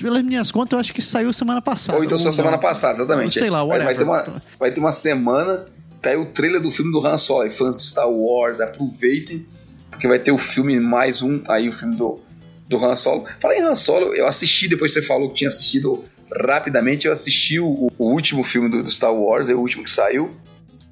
Pelas 0.00 0.22
minhas 0.22 0.50
contas, 0.50 0.72
eu 0.72 0.78
acho 0.78 0.94
que 0.94 1.02
saiu 1.02 1.32
semana 1.32 1.60
passada. 1.60 1.98
Ou 1.98 2.04
então 2.04 2.16
só 2.16 2.26
não. 2.26 2.32
semana 2.32 2.58
passada, 2.58 2.94
exatamente. 2.94 3.38
Sei 3.38 3.50
lá, 3.50 3.62
vai, 3.64 3.84
vai, 3.84 3.94
ter 3.94 4.04
whatever. 4.04 4.34
uma, 4.34 4.42
vai 4.58 4.72
ter 4.72 4.80
uma 4.80 4.92
semana, 4.92 5.66
tá 6.00 6.10
aí 6.10 6.16
o 6.16 6.26
trailer 6.26 6.60
do 6.60 6.70
filme 6.70 6.90
do 6.90 7.04
Han 7.06 7.18
Solo. 7.18 7.42
Aí, 7.42 7.50
fãs 7.50 7.76
de 7.76 7.82
Star 7.82 8.08
Wars, 8.08 8.60
aproveitem, 8.60 9.46
porque 9.90 10.08
vai 10.08 10.18
ter 10.18 10.32
o 10.32 10.38
filme 10.38 10.78
mais 10.80 11.22
um, 11.22 11.42
aí 11.48 11.68
o 11.68 11.72
filme 11.72 11.96
do, 11.96 12.20
do 12.68 12.84
Han 12.84 12.96
Solo. 12.96 13.26
Fala 13.38 13.54
em 13.54 13.62
Han 13.62 13.74
Solo, 13.74 14.14
eu 14.14 14.26
assisti, 14.26 14.68
depois 14.68 14.92
você 14.92 15.02
falou 15.02 15.28
que 15.28 15.36
tinha 15.36 15.48
assistido 15.48 16.04
rapidamente, 16.46 17.06
eu 17.06 17.12
assisti 17.12 17.58
o, 17.58 17.90
o 17.98 18.04
último 18.06 18.42
filme 18.42 18.68
do, 18.68 18.82
do 18.82 18.90
Star 18.90 19.12
Wars, 19.12 19.48
é 19.48 19.54
o 19.54 19.60
último 19.60 19.84
que 19.84 19.90
saiu. 19.90 20.30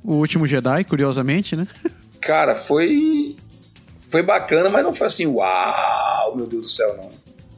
O 0.02 0.14
último 0.14 0.46
Jedi, 0.46 0.84
curiosamente, 0.84 1.56
né? 1.56 1.66
Cara, 2.20 2.54
foi. 2.54 3.36
Foi 4.08 4.22
bacana, 4.22 4.70
mas 4.70 4.82
não 4.82 4.94
foi 4.94 5.06
assim, 5.06 5.26
uau, 5.26 6.34
meu 6.34 6.46
Deus 6.46 6.62
do 6.62 6.68
céu, 6.68 6.96
não. 6.96 7.10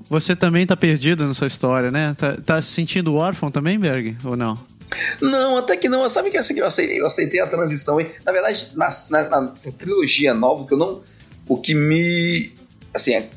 Você 0.09 0.35
também 0.35 0.67
tá 0.67 0.77
perdido 0.77 1.25
nessa 1.25 1.47
história, 1.47 1.93
né? 1.93 2.15
Tá, 2.19 2.37
tá 2.37 2.61
se 2.61 2.73
sentindo 2.73 3.15
órfão 3.15 3.53
também, 3.53 3.79
Berg? 3.79 4.17
Ou 4.25 4.37
não? 4.37 4.59
Não, 5.21 5.57
até 5.57 5.77
que 5.77 5.89
não. 5.89 6.09
Sabe 6.09 6.31
que 6.31 6.37
eu, 6.37 6.67
aceitei, 6.67 7.01
eu 7.01 7.07
aceitei 7.07 7.41
a 7.41 7.47
transição. 7.47 8.01
hein? 8.01 8.11
Na 8.25 8.33
verdade, 8.33 8.69
na, 8.75 8.89
na- 9.11 9.29
na 9.29 9.47
trilogia 9.79 10.35
nova, 10.35 10.67
que 10.67 10.75
eu 10.75 10.79
não. 10.79 11.03
O 11.49 11.57
que 11.61 11.75
me. 11.75 12.53
Assim, 12.95 13.15
é- 13.15 13.29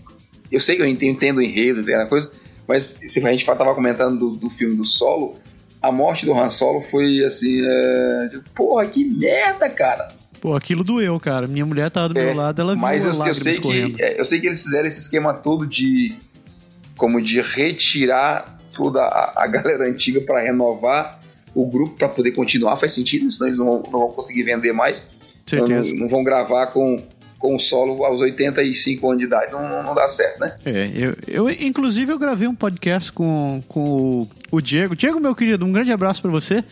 eu 0.52 0.60
sei 0.60 0.76
que 0.76 0.82
eu 0.82 0.88
entendo, 0.88 1.38
o 1.38 1.42
enredo, 1.42 1.82
entendo 1.82 2.02
a 2.02 2.08
coisa, 2.08 2.32
mas 2.68 2.84
se 3.06 3.26
a 3.26 3.32
gente 3.32 3.46
tava 3.46 3.74
comentando 3.76 4.18
do, 4.18 4.30
do 4.38 4.50
filme 4.50 4.76
do 4.76 4.86
Solo, 4.86 5.36
a 5.82 5.92
morte 5.92 6.26
do 6.26 6.34
Han 6.34 6.50
Solo 6.50 6.82
foi 6.82 7.24
assim. 7.24 7.62
É, 7.66 8.28
tipo, 8.30 8.50
Porra, 8.56 8.86
que 8.86 9.04
merda, 9.06 9.70
cara! 9.70 10.10
Pô, 10.42 10.56
aquilo 10.56 10.84
doeu, 10.84 11.18
cara. 11.20 11.48
Minha 11.48 11.66
mulher 11.66 11.90
tava 11.90 12.10
do 12.14 12.20
É, 12.20 12.26
meu 12.26 12.36
lado, 12.36 12.60
ela 12.62 12.74
viu 12.74 12.82
mas 12.82 13.06
eu, 13.06 13.26
eu 13.26 13.34
sei 13.34 13.58
correndo. 13.60 13.96
que 13.96 14.04
é, 14.04 14.20
eu 14.20 14.26
sei 14.26 14.42
que 14.42 14.48
eles 14.48 14.62
fizeram 14.62 14.86
esse 14.86 15.00
esquema 15.00 15.34
todo 15.34 15.66
de 15.66 16.16
como 16.98 17.22
de 17.22 17.42
retirar 17.42 18.58
toda 18.76 19.02
a, 19.02 19.44
a 19.44 19.48
galera 19.48 19.88
antiga 19.88 20.20
para 20.22 20.42
renovar 20.42 21.20
o 21.56 21.66
grupo 21.68 21.96
para 21.96 22.10
poder 22.10 22.32
continuar 22.32 22.78
faz 22.78 22.94
sentido 22.94 23.30
senão 23.30 23.48
eles 23.48 23.60
não 23.60 23.66
vão, 23.66 23.84
não 23.84 24.00
vão 24.00 24.12
conseguir 24.12 24.44
vender 24.44 24.74
mais 24.74 25.08
Certeza. 25.46 25.92
não, 25.94 26.02
não 26.02 26.08
vão 26.08 26.24
gravar 26.24 26.68
com 26.68 26.98
com 27.38 27.58
o 27.58 27.60
solo 27.60 28.06
aos 28.06 28.22
85 28.22 29.06
anos 29.06 29.20
de 29.20 29.26
idade 29.26 29.52
não, 29.52 29.84
não, 29.84 29.94
dá 29.94 30.08
certo 30.08 30.40
né 30.40 30.56
É, 30.64 30.90
eu, 30.96 31.16
eu, 31.28 31.50
inclusive 31.50 32.12
eu 32.12 32.18
gravei 32.18 32.48
um 32.48 32.56
podcast 32.56 33.12
com, 33.12 33.62
com 33.68 33.82
o, 33.82 34.30
o 34.50 34.62
Diego. 34.62 34.96
Diego, 34.96 35.20
meu 35.20 35.36
querido, 35.36 35.66
um 35.66 35.72
grande 35.72 35.92
abraço 35.92 36.22
pra 36.22 36.32
você. 36.32 36.64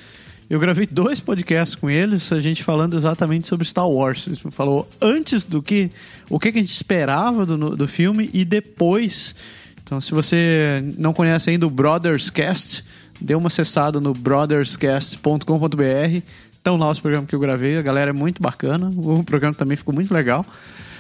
Eu 0.51 0.59
gravei 0.59 0.85
dois 0.85 1.17
podcasts 1.21 1.75
com 1.75 1.89
eles, 1.89 2.29
a 2.33 2.41
gente 2.41 2.61
falando 2.61 2.97
exatamente 2.97 3.47
sobre 3.47 3.65
Star 3.65 3.89
Wars. 3.89 4.27
Ele 4.27 4.37
falou 4.51 4.85
antes 5.01 5.45
do 5.45 5.61
que 5.63 5.89
o 6.29 6.37
que, 6.37 6.51
que 6.51 6.57
a 6.57 6.61
gente 6.61 6.73
esperava 6.73 7.45
do, 7.45 7.73
do 7.73 7.87
filme 7.87 8.29
e 8.33 8.43
depois. 8.43 9.33
Então, 9.81 10.01
se 10.01 10.11
você 10.11 10.83
não 10.97 11.13
conhece 11.13 11.49
ainda 11.49 11.65
o 11.65 11.69
Brothers 11.69 12.29
Cast, 12.29 12.83
dê 13.21 13.35
uma 13.35 13.47
acessada 13.47 13.99
no 14.01 14.13
brotherscast.com.br. 14.13 16.21
Estão 16.51 16.77
lá 16.77 16.89
os 16.91 16.99
programas 16.99 17.27
que 17.29 17.35
eu 17.35 17.39
gravei, 17.39 17.77
a 17.77 17.81
galera 17.81 18.11
é 18.11 18.13
muito 18.13 18.41
bacana, 18.41 18.91
o 18.95 19.23
programa 19.23 19.55
também 19.55 19.75
ficou 19.75 19.93
muito 19.93 20.13
legal. 20.13 20.45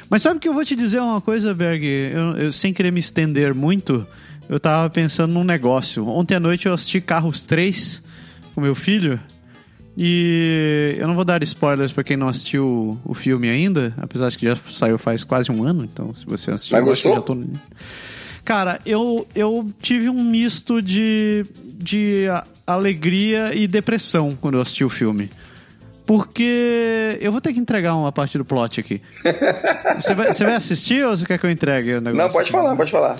Mas 0.09 0.23
sabe 0.23 0.39
que 0.39 0.49
eu 0.49 0.53
vou 0.53 0.65
te 0.65 0.75
dizer 0.75 0.99
uma 0.99 1.21
coisa, 1.21 1.53
Berg? 1.53 1.85
Eu, 1.85 2.37
eu- 2.45 2.51
sem 2.51 2.73
querer 2.73 2.91
me 2.91 2.99
estender 2.99 3.53
muito, 3.53 4.05
eu 4.49 4.59
tava 4.59 4.89
pensando 4.89 5.33
num 5.33 5.43
negócio. 5.43 6.05
Ontem 6.07 6.35
à 6.35 6.39
noite 6.39 6.65
eu 6.67 6.73
assisti 6.73 6.99
Carros 6.99 7.43
3 7.43 8.03
com 8.55 8.61
meu 8.61 8.73
filho. 8.75 9.19
E 9.97 10.95
eu 10.97 11.07
não 11.07 11.15
vou 11.15 11.23
dar 11.25 11.43
spoilers 11.43 11.91
pra 11.93 12.03
quem 12.03 12.17
não 12.17 12.27
assistiu 12.29 12.97
o 13.05 13.13
filme 13.13 13.49
ainda, 13.49 13.93
apesar 13.97 14.29
de 14.29 14.37
que 14.37 14.45
já 14.47 14.55
saiu 14.55 14.97
faz 14.97 15.23
quase 15.23 15.51
um 15.51 15.63
ano, 15.63 15.83
então 15.83 16.13
se 16.15 16.25
você 16.25 16.49
assistiu, 16.51 16.77
Mas 16.77 16.85
gostou? 16.85 17.13
já 17.13 17.21
tô... 17.21 17.37
Cara, 18.43 18.79
eu, 18.85 19.27
eu 19.35 19.67
tive 19.81 20.09
um 20.09 20.23
misto 20.23 20.81
de, 20.81 21.45
de 21.63 22.25
alegria 22.65 23.53
e 23.53 23.67
depressão 23.67 24.35
quando 24.39 24.55
eu 24.55 24.61
assisti 24.61 24.83
o 24.83 24.89
filme. 24.89 25.29
Porque 26.05 27.17
eu 27.21 27.31
vou 27.31 27.39
ter 27.39 27.53
que 27.53 27.59
entregar 27.59 27.95
uma 27.95 28.11
parte 28.11 28.37
do 28.37 28.43
plot 28.43 28.79
aqui. 28.79 29.01
Você 29.95 30.15
vai, 30.15 30.33
você 30.33 30.43
vai 30.43 30.55
assistir 30.55 31.05
ou 31.05 31.15
você 31.15 31.25
quer 31.25 31.37
que 31.37 31.45
eu 31.45 31.51
entregue 31.51 31.93
o 31.93 32.01
negócio? 32.01 32.17
Não, 32.17 32.29
pode 32.29 32.51
falar, 32.51 32.75
pode 32.75 32.91
falar. 32.91 33.17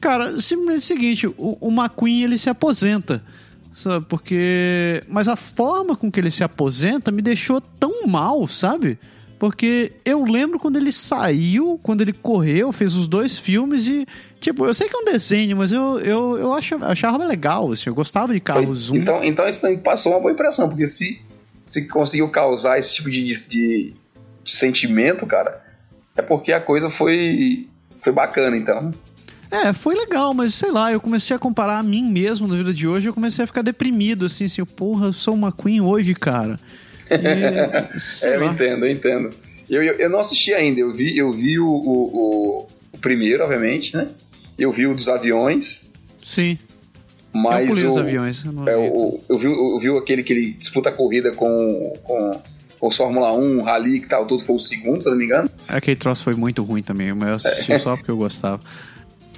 Cara, 0.00 0.40
simplesmente 0.40 0.74
é 0.74 0.78
o 0.78 0.80
seguinte, 0.80 1.26
o, 1.26 1.58
o 1.60 1.70
McQueen 1.70 2.24
ele 2.24 2.38
se 2.38 2.48
aposenta. 2.48 3.22
Sabe? 3.74 4.04
Porque. 4.06 5.02
Mas 5.08 5.28
a 5.28 5.36
forma 5.36 5.96
com 5.96 6.10
que 6.10 6.20
ele 6.20 6.30
se 6.30 6.42
aposenta 6.42 7.10
me 7.10 7.22
deixou 7.22 7.60
tão 7.60 8.06
mal, 8.06 8.46
sabe? 8.46 8.98
Porque 9.42 9.90
eu 10.04 10.22
lembro 10.22 10.56
quando 10.56 10.76
ele 10.76 10.92
saiu, 10.92 11.76
quando 11.82 12.00
ele 12.00 12.12
correu, 12.12 12.70
fez 12.70 12.94
os 12.94 13.08
dois 13.08 13.36
filmes 13.36 13.88
e, 13.88 14.06
tipo, 14.38 14.64
eu 14.64 14.72
sei 14.72 14.88
que 14.88 14.94
é 14.94 14.98
um 15.00 15.04
desenho, 15.04 15.56
mas 15.56 15.72
eu, 15.72 15.98
eu, 15.98 16.38
eu 16.38 16.54
achava, 16.54 16.86
achava 16.86 17.24
legal, 17.24 17.72
assim, 17.72 17.90
eu 17.90 17.94
gostava 17.94 18.32
de 18.32 18.38
carros 18.38 18.78
zoom. 18.78 18.98
Então, 18.98 19.24
então 19.24 19.48
isso 19.48 19.60
passou 19.78 20.12
uma 20.12 20.20
boa 20.20 20.30
impressão, 20.30 20.68
porque 20.68 20.86
se, 20.86 21.20
se 21.66 21.88
conseguiu 21.88 22.28
causar 22.28 22.78
esse 22.78 22.94
tipo 22.94 23.10
de, 23.10 23.20
de, 23.48 23.92
de 24.44 24.52
sentimento, 24.52 25.26
cara, 25.26 25.60
é 26.16 26.22
porque 26.22 26.52
a 26.52 26.60
coisa 26.60 26.88
foi, 26.88 27.66
foi 27.98 28.12
bacana, 28.12 28.56
então. 28.56 28.92
É, 29.50 29.72
foi 29.72 29.96
legal, 29.96 30.32
mas 30.32 30.54
sei 30.54 30.70
lá, 30.70 30.92
eu 30.92 31.00
comecei 31.00 31.34
a 31.34 31.38
comparar 31.40 31.80
a 31.80 31.82
mim 31.82 32.08
mesmo 32.08 32.46
na 32.46 32.54
vida 32.54 32.72
de 32.72 32.86
hoje, 32.86 33.08
eu 33.08 33.12
comecei 33.12 33.42
a 33.42 33.46
ficar 33.48 33.62
deprimido, 33.62 34.26
assim, 34.26 34.44
assim, 34.44 34.64
porra, 34.64 35.06
eu 35.06 35.12
sou 35.12 35.34
uma 35.34 35.50
Queen 35.50 35.80
hoje, 35.80 36.14
cara. 36.14 36.60
E, 37.12 38.26
é, 38.26 38.36
eu 38.36 38.44
entendo, 38.44 38.86
eu 38.86 38.90
entendo. 38.90 39.30
Eu, 39.68 39.82
eu, 39.82 39.94
eu, 39.94 40.10
não 40.10 40.18
assisti 40.18 40.52
ainda, 40.52 40.80
eu 40.80 40.92
vi, 40.92 41.16
eu 41.16 41.32
vi 41.32 41.58
o, 41.58 41.66
o, 41.66 42.66
o, 42.92 42.98
primeiro, 43.00 43.42
obviamente, 43.42 43.96
né? 43.96 44.08
Eu 44.58 44.70
vi 44.70 44.86
o 44.86 44.94
dos 44.94 45.08
aviões. 45.08 45.90
Sim. 46.24 46.58
Mas 47.32 47.68
eu 47.78 47.86
o, 47.86 47.88
os 47.88 47.96
aviões. 47.96 48.44
Eu, 48.44 48.68
é, 48.68 48.76
o, 48.76 49.20
eu, 49.28 49.38
vi, 49.38 49.46
eu 49.46 49.78
vi 49.78 49.98
aquele 49.98 50.22
que 50.22 50.32
ele 50.32 50.52
disputa 50.52 50.90
a 50.90 50.92
corrida 50.92 51.32
com, 51.32 51.98
com 52.02 52.40
o 52.80 52.90
Fórmula 52.90 53.32
1, 53.32 53.62
Rally 53.62 53.96
e 53.96 54.06
tal, 54.06 54.26
tudo 54.26 54.44
foi 54.44 54.56
o 54.56 54.58
segundo, 54.58 55.02
se 55.02 55.08
eu 55.08 55.12
não 55.12 55.18
me 55.18 55.24
engano. 55.24 55.50
Aquele 55.68 55.96
troço 55.96 56.24
foi 56.24 56.34
muito 56.34 56.62
ruim 56.62 56.82
também, 56.82 57.12
mas 57.14 57.28
eu 57.28 57.34
assisti 57.36 57.72
é. 57.72 57.78
só 57.78 57.96
porque 57.96 58.10
eu 58.10 58.16
gostava 58.16 58.60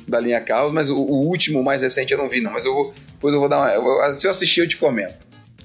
da 0.07 0.21
linha 0.21 0.41
Carros, 0.41 0.73
mas 0.73 0.91
o, 0.91 0.97
o, 0.97 1.27
último, 1.27 1.63
mais 1.63 1.83
recente, 1.83 2.13
eu 2.13 2.19
não 2.19 2.29
vi, 2.29 2.41
não. 2.41 2.53
Mas 2.53 2.65
eu 2.65 2.75
vou, 2.75 2.95
depois 3.13 3.35
eu 3.35 3.41
vou 3.41 3.49
dar 3.49 3.59
uma. 3.59 3.71
Eu, 3.73 4.15
se 4.15 4.27
eu 4.27 4.31
assistir, 4.31 4.61
eu 4.61 4.69
te 4.69 4.77
comento. 4.77 5.15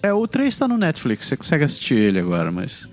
É, 0.01 0.13
o 0.13 0.27
3 0.27 0.57
tá 0.57 0.67
no 0.67 0.77
Netflix, 0.77 1.27
você 1.27 1.37
consegue 1.37 1.63
assistir 1.63 1.95
ele 1.95 2.19
agora, 2.19 2.51
mas. 2.51 2.87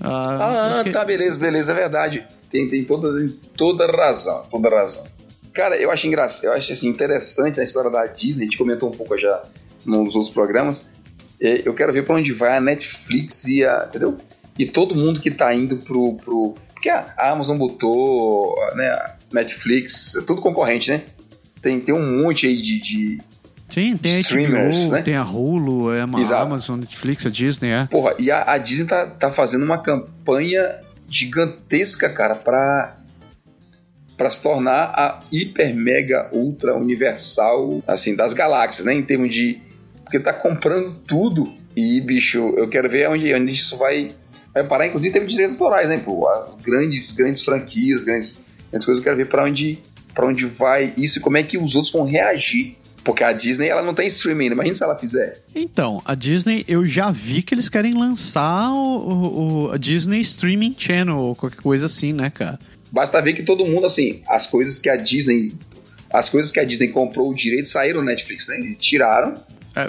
Ah, 0.00 0.78
ah 0.80 0.84
que... 0.84 0.90
tá, 0.90 1.04
beleza, 1.04 1.38
beleza, 1.38 1.72
é 1.72 1.74
verdade. 1.74 2.26
Tem, 2.50 2.68
tem 2.68 2.84
toda, 2.84 3.16
tem 3.16 3.28
toda 3.56 3.86
razão, 3.86 4.42
toda 4.50 4.68
razão. 4.68 5.04
Cara, 5.52 5.76
eu 5.76 5.90
acho 5.90 6.06
engraçado, 6.06 6.44
eu 6.44 6.52
acho 6.52 6.72
assim, 6.72 6.88
interessante 6.88 7.60
a 7.60 7.62
história 7.62 7.90
da 7.90 8.06
Disney, 8.06 8.42
a 8.42 8.44
gente 8.44 8.58
comentou 8.58 8.88
um 8.88 8.92
pouco 8.92 9.16
já 9.16 9.42
nos 9.84 10.14
outros 10.14 10.32
programas. 10.32 10.86
É, 11.40 11.62
eu 11.64 11.74
quero 11.74 11.92
ver 11.92 12.04
para 12.04 12.16
onde 12.16 12.32
vai 12.32 12.56
a 12.56 12.60
Netflix 12.60 13.44
e 13.44 13.64
a. 13.64 13.86
Entendeu? 13.88 14.18
E 14.58 14.66
todo 14.66 14.94
mundo 14.94 15.20
que 15.20 15.30
tá 15.30 15.54
indo 15.54 15.78
pro. 15.78 16.14
pro 16.16 16.54
porque 16.74 16.88
a 16.88 17.14
Amazon 17.18 17.58
botou, 17.58 18.54
né? 18.74 19.14
Netflix, 19.32 20.14
tudo 20.26 20.40
concorrente, 20.40 20.90
né? 20.90 21.02
Tem, 21.60 21.78
tem 21.78 21.94
um 21.94 22.22
monte 22.22 22.46
aí 22.46 22.60
de, 22.60 22.80
de 22.80 23.18
Sim, 23.70 23.96
tem 23.96 24.18
a 24.18 24.22
HBO, 24.22 24.90
né? 24.90 25.02
tem 25.02 25.14
a 25.14 25.24
Hulu, 25.24 25.94
é 25.94 26.02
a 26.02 26.20
Exato. 26.20 26.42
Amazon, 26.42 26.80
Netflix, 26.80 27.24
a 27.24 27.30
Disney, 27.30 27.70
é. 27.70 27.86
Porra, 27.86 28.14
e 28.18 28.30
a, 28.30 28.52
a, 28.52 28.58
Disney 28.58 28.86
tá, 28.86 29.06
tá 29.06 29.30
fazendo 29.30 29.64
uma 29.64 29.78
campanha 29.78 30.80
gigantesca, 31.08 32.10
cara, 32.10 32.34
pra, 32.34 32.96
pra 34.16 34.28
se 34.28 34.42
tornar 34.42 34.92
a 34.94 35.20
hiper, 35.30 35.74
mega, 35.74 36.28
ultra 36.32 36.76
universal, 36.76 37.82
assim, 37.86 38.16
das 38.16 38.34
galáxias, 38.34 38.84
né? 38.84 38.94
Em 38.94 39.02
termos 39.02 39.30
de... 39.30 39.60
Porque 40.02 40.18
tá 40.18 40.32
comprando 40.32 40.96
tudo. 41.06 41.52
E, 41.76 42.00
bicho, 42.00 42.52
eu 42.56 42.68
quero 42.68 42.88
ver 42.88 43.08
onde, 43.08 43.32
onde 43.32 43.52
isso 43.52 43.76
vai, 43.76 44.10
vai 44.52 44.64
parar, 44.64 44.88
inclusive 44.88 45.10
em 45.10 45.12
termos 45.12 45.30
de 45.30 45.36
direitos 45.36 45.60
autorais, 45.60 45.88
né? 45.88 45.98
Pô, 45.98 46.28
as 46.28 46.56
grandes, 46.56 47.12
grandes 47.12 47.44
franquias, 47.44 48.02
grandes, 48.02 48.40
grandes 48.70 48.86
coisas, 48.86 49.00
eu 49.00 49.04
quero 49.04 49.16
ver 49.16 49.28
pra 49.28 49.44
onde, 49.44 49.78
pra 50.12 50.26
onde 50.26 50.46
vai 50.46 50.92
isso 50.96 51.18
e 51.18 51.22
como 51.22 51.36
é 51.36 51.44
que 51.44 51.56
os 51.56 51.76
outros 51.76 51.92
vão 51.92 52.02
reagir 52.02 52.76
porque 53.02 53.24
a 53.24 53.32
Disney, 53.32 53.68
ela 53.68 53.82
não 53.82 53.94
tem 53.94 54.06
streaming 54.06 54.44
ainda. 54.44 54.54
Imagina 54.54 54.74
se 54.74 54.84
ela 54.84 54.96
fizer. 54.96 55.42
Então, 55.54 56.02
a 56.04 56.14
Disney, 56.14 56.64
eu 56.68 56.86
já 56.86 57.10
vi 57.10 57.42
que 57.42 57.54
eles 57.54 57.68
querem 57.68 57.94
lançar 57.94 58.70
o, 58.70 58.76
o, 58.76 59.72
o 59.72 59.78
Disney 59.78 60.20
Streaming 60.20 60.74
Channel 60.76 61.16
ou 61.16 61.34
qualquer 61.34 61.60
coisa 61.60 61.86
assim, 61.86 62.12
né, 62.12 62.30
cara? 62.30 62.58
Basta 62.92 63.20
ver 63.20 63.34
que 63.34 63.42
todo 63.42 63.64
mundo, 63.66 63.86
assim, 63.86 64.22
as 64.28 64.46
coisas 64.46 64.78
que 64.78 64.88
a 64.88 64.96
Disney... 64.96 65.52
As 66.12 66.28
coisas 66.28 66.50
que 66.50 66.58
a 66.58 66.64
Disney 66.64 66.88
comprou 66.88 67.30
o 67.30 67.34
direito 67.34 67.68
saíram 67.68 68.00
no 68.00 68.06
Netflix, 68.06 68.48
né? 68.48 68.74
Tiraram. 68.78 69.34
É, 69.76 69.88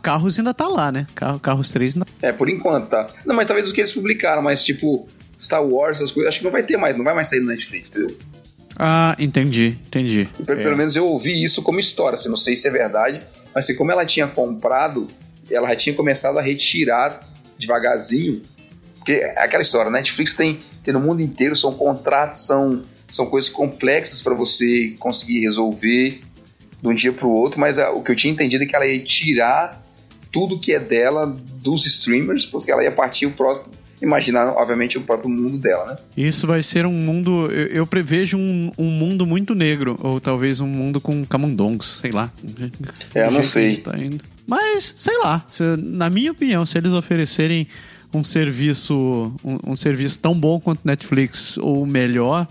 carros 0.00 0.38
ainda 0.38 0.54
tá 0.54 0.68
lá, 0.68 0.92
né? 0.92 1.08
Carro, 1.14 1.40
carros 1.40 1.72
3 1.72 1.94
ainda... 1.94 2.06
É, 2.22 2.32
por 2.32 2.48
enquanto, 2.48 2.88
tá. 2.88 3.08
Não, 3.26 3.34
mas 3.34 3.48
talvez 3.48 3.66
os 3.66 3.72
que 3.72 3.80
eles 3.80 3.92
publicaram, 3.92 4.42
mas 4.42 4.62
tipo... 4.62 5.08
Star 5.40 5.64
Wars, 5.64 5.98
essas 5.98 6.10
coisas, 6.10 6.30
acho 6.30 6.38
que 6.40 6.44
não 6.44 6.50
vai 6.50 6.64
ter 6.64 6.76
mais, 6.76 6.96
não 6.96 7.04
vai 7.04 7.14
mais 7.14 7.28
sair 7.28 7.38
no 7.38 7.46
Netflix, 7.46 7.90
entendeu? 7.90 8.16
Ah, 8.78 9.16
entendi, 9.18 9.76
entendi. 9.86 10.28
Pelo, 10.46 10.60
é. 10.60 10.76
menos 10.76 10.94
eu 10.94 11.06
ouvi 11.06 11.42
isso 11.42 11.62
como 11.62 11.80
história, 11.80 12.14
assim, 12.14 12.28
não 12.28 12.36
sei 12.36 12.54
se 12.54 12.68
é 12.68 12.70
verdade, 12.70 13.20
mas 13.52 13.64
assim, 13.64 13.74
como 13.74 13.90
ela 13.90 14.06
tinha 14.06 14.28
comprado, 14.28 15.08
ela 15.50 15.68
já 15.68 15.76
tinha 15.76 15.96
começado 15.96 16.38
a 16.38 16.42
retirar 16.42 17.20
devagarzinho, 17.58 18.40
porque 18.96 19.12
é 19.12 19.42
aquela 19.42 19.62
história, 19.62 19.90
Netflix 19.90 20.34
tem, 20.34 20.60
tem 20.84 20.94
no 20.94 21.00
mundo 21.00 21.20
inteiro, 21.20 21.56
são 21.56 21.74
contratos, 21.74 22.46
são, 22.46 22.84
são 23.10 23.26
coisas 23.26 23.50
complexas 23.50 24.22
para 24.22 24.34
você 24.34 24.94
conseguir 25.00 25.40
resolver 25.40 26.20
de 26.80 26.88
um 26.88 26.94
dia 26.94 27.12
para 27.12 27.26
o 27.26 27.32
outro, 27.32 27.58
mas 27.58 27.80
a, 27.80 27.90
o 27.90 28.00
que 28.00 28.12
eu 28.12 28.16
tinha 28.16 28.32
entendido 28.32 28.62
é 28.62 28.66
que 28.66 28.76
ela 28.76 28.86
ia 28.86 29.02
tirar 29.02 29.84
tudo 30.32 30.60
que 30.60 30.72
é 30.72 30.78
dela 30.78 31.26
dos 31.26 31.84
streamers, 31.84 32.46
porque 32.46 32.70
ela 32.70 32.84
ia 32.84 32.92
partir 32.92 33.26
o 33.26 33.32
próprio 33.32 33.72
imaginar, 34.00 34.48
obviamente, 34.48 34.98
o 34.98 35.00
próprio 35.00 35.30
mundo 35.30 35.58
dela, 35.58 35.86
né? 35.86 35.96
Isso 36.16 36.46
vai 36.46 36.62
ser 36.62 36.86
um 36.86 36.92
mundo. 36.92 37.50
Eu, 37.50 37.66
eu 37.66 37.86
prevejo 37.86 38.36
um, 38.36 38.72
um, 38.78 38.90
mundo 38.90 39.26
muito 39.26 39.54
negro, 39.54 39.96
ou 40.00 40.20
talvez 40.20 40.60
um 40.60 40.66
mundo 40.66 41.00
com 41.00 41.24
camundongos, 41.24 41.98
sei 41.98 42.10
lá. 42.10 42.30
É, 43.14 43.26
eu 43.26 43.30
não 43.30 43.42
sei. 43.42 43.76
Tá 43.78 43.92
Mas, 44.46 44.94
sei 44.96 45.18
lá, 45.18 45.44
na 45.78 46.08
minha 46.08 46.32
opinião, 46.32 46.64
se 46.64 46.78
eles 46.78 46.92
oferecerem 46.92 47.66
um 48.12 48.24
serviço, 48.24 49.32
um, 49.44 49.72
um 49.72 49.76
serviço 49.76 50.18
tão 50.18 50.38
bom 50.38 50.58
quanto 50.58 50.80
Netflix 50.84 51.58
ou 51.58 51.84
melhor, 51.84 52.46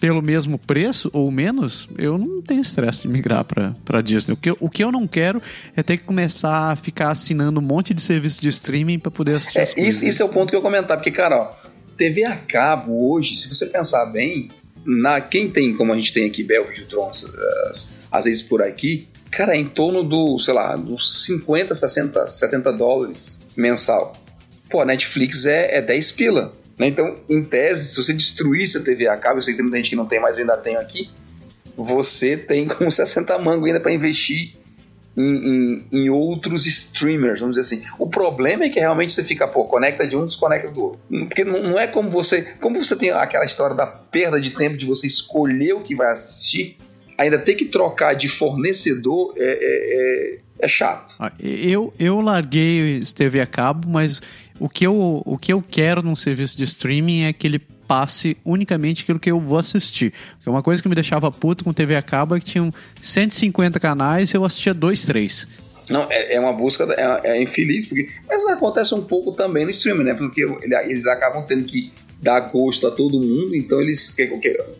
pelo 0.00 0.22
mesmo 0.22 0.58
preço 0.58 1.10
ou 1.12 1.30
menos, 1.30 1.88
eu 1.98 2.16
não 2.16 2.40
tenho 2.40 2.60
estresse 2.60 3.02
de 3.02 3.08
migrar 3.08 3.44
para 3.44 4.00
Disney. 4.02 4.34
O 4.34 4.36
que, 4.36 4.50
eu, 4.50 4.56
o 4.60 4.70
que 4.70 4.82
eu 4.82 4.92
não 4.92 5.06
quero 5.06 5.42
é 5.76 5.82
ter 5.82 5.96
que 5.96 6.04
começar 6.04 6.70
a 6.70 6.76
ficar 6.76 7.10
assinando 7.10 7.60
um 7.60 7.62
monte 7.62 7.92
de 7.92 8.00
serviço 8.00 8.40
de 8.40 8.48
streaming 8.48 8.98
para 8.98 9.10
poder 9.10 9.36
assistir 9.36 9.58
é, 9.58 9.62
as. 9.62 9.74
Isso, 9.76 10.04
isso 10.04 10.22
é 10.22 10.24
o 10.24 10.28
ponto 10.28 10.50
que 10.50 10.56
eu 10.56 10.62
comentar, 10.62 10.96
porque, 10.96 11.10
cara, 11.10 11.36
ó, 11.36 11.68
TV 11.96 12.24
a 12.24 12.36
cabo 12.36 13.12
hoje, 13.12 13.36
se 13.36 13.48
você 13.48 13.66
pensar 13.66 14.06
bem, 14.06 14.48
na 14.86 15.20
quem 15.20 15.50
tem, 15.50 15.74
como 15.74 15.92
a 15.92 15.96
gente 15.96 16.12
tem 16.12 16.26
aqui, 16.26 16.42
Bel 16.44 16.68
Videotron, 16.68 17.10
às, 17.10 17.92
às 18.10 18.24
vezes 18.24 18.42
por 18.42 18.62
aqui, 18.62 19.08
cara, 19.30 19.54
é 19.54 19.58
em 19.58 19.66
torno 19.66 20.04
do, 20.04 20.38
sei 20.38 20.54
lá, 20.54 20.76
dos 20.76 21.24
50, 21.24 21.74
60, 21.74 22.26
70 22.26 22.72
dólares 22.72 23.44
mensal. 23.56 24.16
Pô, 24.70 24.80
a 24.80 24.84
Netflix 24.84 25.44
é, 25.44 25.78
é 25.78 25.82
10 25.82 26.12
pila. 26.12 26.52
Né? 26.78 26.86
Então, 26.86 27.16
em 27.28 27.42
tese, 27.42 27.88
se 27.88 27.96
você 27.96 28.12
destruísse 28.12 28.78
a 28.78 28.82
TV 28.82 29.08
a 29.08 29.16
cabo, 29.16 29.38
eu 29.38 29.42
sei 29.42 29.52
que 29.52 29.58
tem 29.58 29.64
muita 29.64 29.78
gente 29.78 29.90
que 29.90 29.96
não 29.96 30.06
tem, 30.06 30.20
mas 30.20 30.36
eu 30.36 30.42
ainda 30.42 30.56
tenho 30.56 30.78
aqui, 30.78 31.10
você 31.76 32.36
tem 32.36 32.66
como 32.66 32.90
60 32.90 33.36
mango 33.38 33.66
ainda 33.66 33.80
para 33.80 33.92
investir 33.92 34.52
em, 35.16 35.22
em, 35.22 35.86
em, 35.90 36.10
outros 36.10 36.64
streamers, 36.66 37.40
vamos 37.40 37.56
dizer 37.56 37.76
assim. 37.76 37.84
O 37.98 38.08
problema 38.08 38.64
é 38.64 38.68
que 38.68 38.78
realmente 38.78 39.12
você 39.12 39.24
fica, 39.24 39.48
pô, 39.48 39.64
conecta 39.64 40.06
de 40.06 40.16
um, 40.16 40.24
desconecta 40.24 40.70
do 40.70 40.80
outro. 40.80 41.00
Porque 41.08 41.42
não, 41.42 41.60
não 41.60 41.78
é 41.78 41.88
como 41.88 42.08
você. 42.08 42.42
Como 42.60 42.78
você 42.78 42.94
tem 42.94 43.10
aquela 43.10 43.44
história 43.44 43.74
da 43.74 43.86
perda 43.86 44.40
de 44.40 44.52
tempo 44.52 44.76
de 44.76 44.86
você 44.86 45.08
escolher 45.08 45.72
o 45.72 45.82
que 45.82 45.96
vai 45.96 46.12
assistir, 46.12 46.76
ainda 47.16 47.36
ter 47.36 47.54
que 47.54 47.64
trocar 47.64 48.14
de 48.14 48.28
fornecedor 48.28 49.34
é, 49.36 49.42
é, 49.42 50.34
é, 50.34 50.38
é 50.60 50.68
chato. 50.68 51.16
Ah, 51.18 51.32
eu, 51.40 51.92
eu 51.98 52.20
larguei 52.20 53.00
TV 53.14 53.40
a 53.40 53.46
cabo, 53.46 53.88
mas 53.88 54.22
o 54.58 54.68
que, 54.68 54.86
eu, 54.86 55.22
o 55.24 55.38
que 55.38 55.52
eu 55.52 55.62
quero 55.62 56.02
num 56.02 56.16
serviço 56.16 56.56
de 56.56 56.64
streaming 56.64 57.24
é 57.24 57.32
que 57.32 57.46
ele 57.46 57.58
passe 57.58 58.36
unicamente 58.44 59.02
aquilo 59.02 59.18
que 59.18 59.30
eu 59.30 59.40
vou 59.40 59.58
assistir. 59.58 60.12
Porque 60.36 60.50
uma 60.50 60.62
coisa 60.62 60.82
que 60.82 60.88
me 60.88 60.94
deixava 60.94 61.30
puto 61.32 61.64
com 61.64 61.72
TV 61.72 61.96
a 61.96 62.02
cabo 62.02 62.36
é 62.36 62.40
que 62.40 62.46
tinham 62.46 62.70
150 63.00 63.80
canais 63.80 64.32
e 64.32 64.36
eu 64.36 64.44
assistia 64.44 64.74
dois, 64.74 65.04
três. 65.06 65.48
Não, 65.88 66.06
é, 66.10 66.34
é 66.34 66.40
uma 66.40 66.52
busca, 66.52 66.84
é, 66.84 67.30
é, 67.30 67.42
infeliz, 67.42 67.86
porque. 67.86 68.10
Mas 68.28 68.44
acontece 68.46 68.94
um 68.94 69.02
pouco 69.02 69.32
também 69.32 69.64
no 69.64 69.70
streaming, 69.70 70.04
né? 70.04 70.14
Porque 70.14 70.44
eles 70.86 71.06
acabam 71.06 71.44
tendo 71.46 71.64
que 71.64 71.90
dar 72.20 72.40
gosto 72.40 72.86
a 72.86 72.90
todo 72.90 73.18
mundo, 73.18 73.56
então 73.56 73.80
eles. 73.80 74.14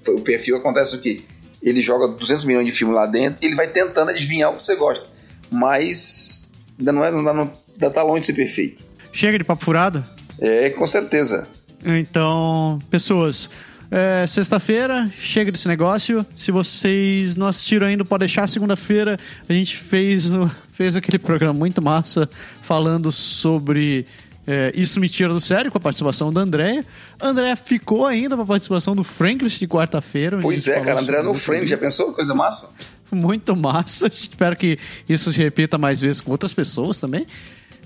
O, 0.06 0.20
perfil 0.20 0.56
acontece 0.56 0.96
o 0.96 1.00
quê? 1.00 1.22
Ele 1.62 1.80
joga 1.80 2.08
200 2.08 2.44
milhões 2.44 2.66
de 2.66 2.72
filmes 2.72 2.94
lá 2.94 3.06
dentro 3.06 3.42
e 3.42 3.46
ele 3.46 3.56
vai 3.56 3.68
tentando 3.68 4.10
adivinhar 4.10 4.50
o 4.50 4.56
que 4.56 4.62
você 4.62 4.76
gosta. 4.76 5.06
Mas 5.50 6.52
ainda 6.78 6.92
não 6.92 7.04
é, 7.04 7.08
ainda, 7.08 7.32
não, 7.32 7.50
ainda 7.72 7.90
tá 7.90 8.02
longe 8.02 8.20
de 8.20 8.26
ser 8.26 8.34
perfeito. 8.34 8.84
Chega 9.12 9.38
de 9.38 9.44
papo 9.44 9.64
furado? 9.64 10.04
É, 10.40 10.70
com 10.70 10.86
certeza. 10.86 11.46
Então, 11.84 12.78
pessoas, 12.90 13.50
É, 13.90 14.26
Sexta-feira, 14.26 15.10
chega 15.18 15.50
desse 15.50 15.66
negócio. 15.66 16.24
Se 16.36 16.50
vocês 16.52 17.36
não 17.36 17.46
assistiram 17.46 17.86
ainda, 17.86 18.04
pode 18.04 18.20
deixar. 18.20 18.46
Segunda-feira 18.46 19.18
a 19.48 19.52
gente 19.52 19.76
fez, 19.76 20.26
fez 20.72 20.94
aquele 20.94 21.18
programa 21.18 21.54
muito 21.54 21.80
massa 21.80 22.28
falando 22.60 23.10
sobre 23.10 24.04
é, 24.46 24.72
Isso 24.74 25.00
Me 25.00 25.08
Tira 25.08 25.32
do 25.32 25.40
Sério, 25.40 25.70
com 25.70 25.78
a 25.78 25.80
participação 25.80 26.30
da 26.30 26.42
Andréia. 26.42 26.84
Andréia 27.18 27.56
ficou 27.56 28.04
ainda 28.04 28.34
para 28.34 28.44
a 28.44 28.46
participação 28.46 28.94
do 28.94 29.02
Franklin 29.02 29.48
de 29.48 29.66
quarta-feira. 29.66 30.38
Pois 30.40 30.68
é, 30.68 30.80
cara, 30.80 31.00
André 31.00 31.16
sobre 31.16 31.22
no 31.22 31.30
o 31.30 31.34
frame, 31.34 31.66
já 31.66 31.78
pensou? 31.78 32.12
Coisa 32.12 32.34
massa. 32.34 32.70
Muito 33.10 33.56
massa. 33.56 34.06
Espero 34.12 34.54
que 34.54 34.78
isso 35.08 35.32
se 35.32 35.38
repita 35.38 35.78
mais 35.78 36.02
vezes 36.02 36.20
com 36.20 36.30
outras 36.30 36.52
pessoas 36.52 36.98
também. 36.98 37.26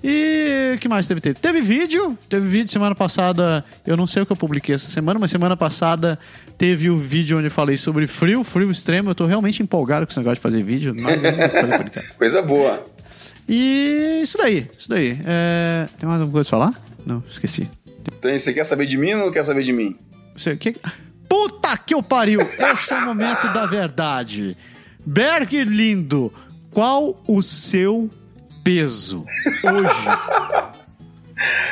E 0.02 0.73
o 0.75 0.78
que 0.78 0.88
mais 0.88 1.06
teve? 1.06 1.21
Teve, 1.21 1.35
teve 1.38 1.61
vídeo. 1.61 2.18
Teve 2.28 2.49
vídeo 2.49 2.68
semana 2.68 2.94
passada. 2.94 3.64
Eu 3.87 3.97
não 3.97 4.06
sei 4.06 4.23
o 4.23 4.26
que 4.26 4.32
eu 4.32 4.37
publiquei 4.37 4.75
essa 4.75 4.88
semana, 4.88 5.18
mas 5.21 5.30
semana 5.30 5.56
passada 5.56 6.18
teve 6.59 6.90
o 6.90 6.99
vídeo 6.99 7.38
onde 7.38 7.47
eu 7.47 7.50
falei 7.50 7.76
sobre 7.76 8.06
frio, 8.06 8.42
frio 8.42 8.71
extremo. 8.71 9.11
Eu 9.11 9.14
tô 9.14 9.26
realmente 9.26 9.62
empolgado 9.62 10.04
com 10.06 10.11
esse 10.11 10.18
negócio 10.18 10.37
de 10.37 10.40
fazer 10.40 10.62
vídeo. 10.62 10.94
Mas 10.99 11.25
ainda 11.25 11.49
vou 11.49 11.61
fazer 11.61 11.78
podcast. 11.78 12.14
Coisa 12.18 12.42
boa. 12.42 12.85
E 13.49 14.21
isso 14.23 14.38
daí, 14.38 14.66
isso 14.76 14.88
daí. 14.88 15.18
É, 15.25 15.87
Tem 15.99 16.09
mais 16.09 16.21
alguma 16.21 16.32
coisa 16.32 16.49
pra 16.50 16.59
falar? 16.59 16.82
Não, 17.06 17.23
esqueci. 17.30 17.68
Então, 18.18 18.37
você 18.37 18.52
quer 18.52 18.64
saber 18.64 18.87
de 18.87 18.97
mim 18.97 19.14
ou 19.14 19.26
não 19.26 19.32
quer 19.32 19.44
saber 19.44 19.62
de 19.64 19.73
mim? 19.73 19.97
Você, 20.37 20.56
que... 20.56 20.76
Puta 21.28 21.76
que 21.76 21.94
eu 21.94 22.02
pariu! 22.02 22.40
Esse 22.42 22.92
é 22.92 22.99
o 22.99 23.06
momento 23.06 23.52
da 23.52 23.66
verdade. 23.66 24.56
Berg 25.04 25.64
lindo, 25.64 26.32
qual 26.71 27.23
o 27.26 27.42
seu 27.42 28.11
peso 28.62 29.25
hoje? 29.64 30.09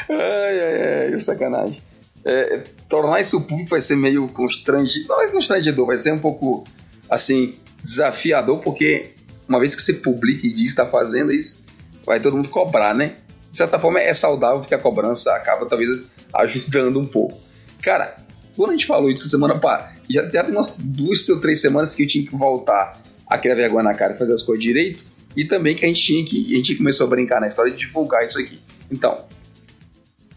Ai, 0.09 0.61
ai, 0.61 1.13
ai, 1.13 1.19
sacanagem. 1.21 1.81
É, 2.25 2.65
tornar 2.89 3.21
isso 3.21 3.41
público 3.43 3.71
vai 3.71 3.81
ser 3.81 3.97
meio 3.97 4.29
constrangedor. 4.29 5.17
Não 5.17 5.23
é 5.23 5.29
constrangedor, 5.29 5.87
vai 5.87 5.99
ser 5.99 6.13
um 6.13 6.19
pouco, 6.19 6.65
assim, 7.09 7.55
desafiador, 7.83 8.59
porque 8.61 9.11
uma 9.49 9.59
vez 9.59 9.75
que 9.75 9.83
você 9.83 9.95
publica 9.95 10.47
e 10.47 10.51
diz 10.51 10.61
que 10.61 10.67
está 10.69 10.87
fazendo 10.87 11.33
isso, 11.33 11.65
vai 12.05 12.21
todo 12.21 12.37
mundo 12.37 12.49
cobrar, 12.49 12.95
né? 12.95 13.17
De 13.51 13.57
certa 13.57 13.79
forma 13.79 14.01
é 14.01 14.13
saudável, 14.15 14.61
porque 14.61 14.75
a 14.75 14.79
cobrança 14.79 15.33
acaba 15.35 15.67
talvez 15.67 16.03
ajudando 16.35 17.01
um 17.01 17.07
pouco. 17.07 17.39
Cara, 17.83 18.17
quando 18.57 18.71
a 18.71 18.73
gente 18.73 18.87
falou 18.87 19.11
isso 19.11 19.29
semana 19.29 19.59
passada, 19.59 19.93
já, 20.09 20.29
tem 20.29 20.55
umas 20.55 20.77
duas 20.77 21.29
ou 21.29 21.41
três 21.41 21.61
semanas 21.61 21.95
que 21.95 22.03
eu 22.03 22.09
tinha 22.09 22.27
que 22.27 22.37
voltar 22.37 23.01
a 23.27 23.39
criar 23.39 23.55
vergonha 23.55 23.85
na 23.85 23.95
cara 23.95 24.15
e 24.15 24.19
fazer 24.19 24.35
as 24.35 24.43
coisas 24.43 24.63
direito, 24.63 25.05
e 25.37 25.45
também 25.45 25.75
que 25.75 25.85
a 25.85 25.89
gente 25.89 26.03
tinha 26.03 26.25
que, 26.25 26.53
a 26.53 26.57
gente 26.57 26.75
começou 26.75 27.07
a 27.07 27.11
brincar 27.11 27.41
na 27.41 27.49
história 27.49 27.71
de 27.71 27.79
divulgar 27.79 28.25
isso 28.25 28.39
aqui. 28.39 28.59
Então, 28.91 29.25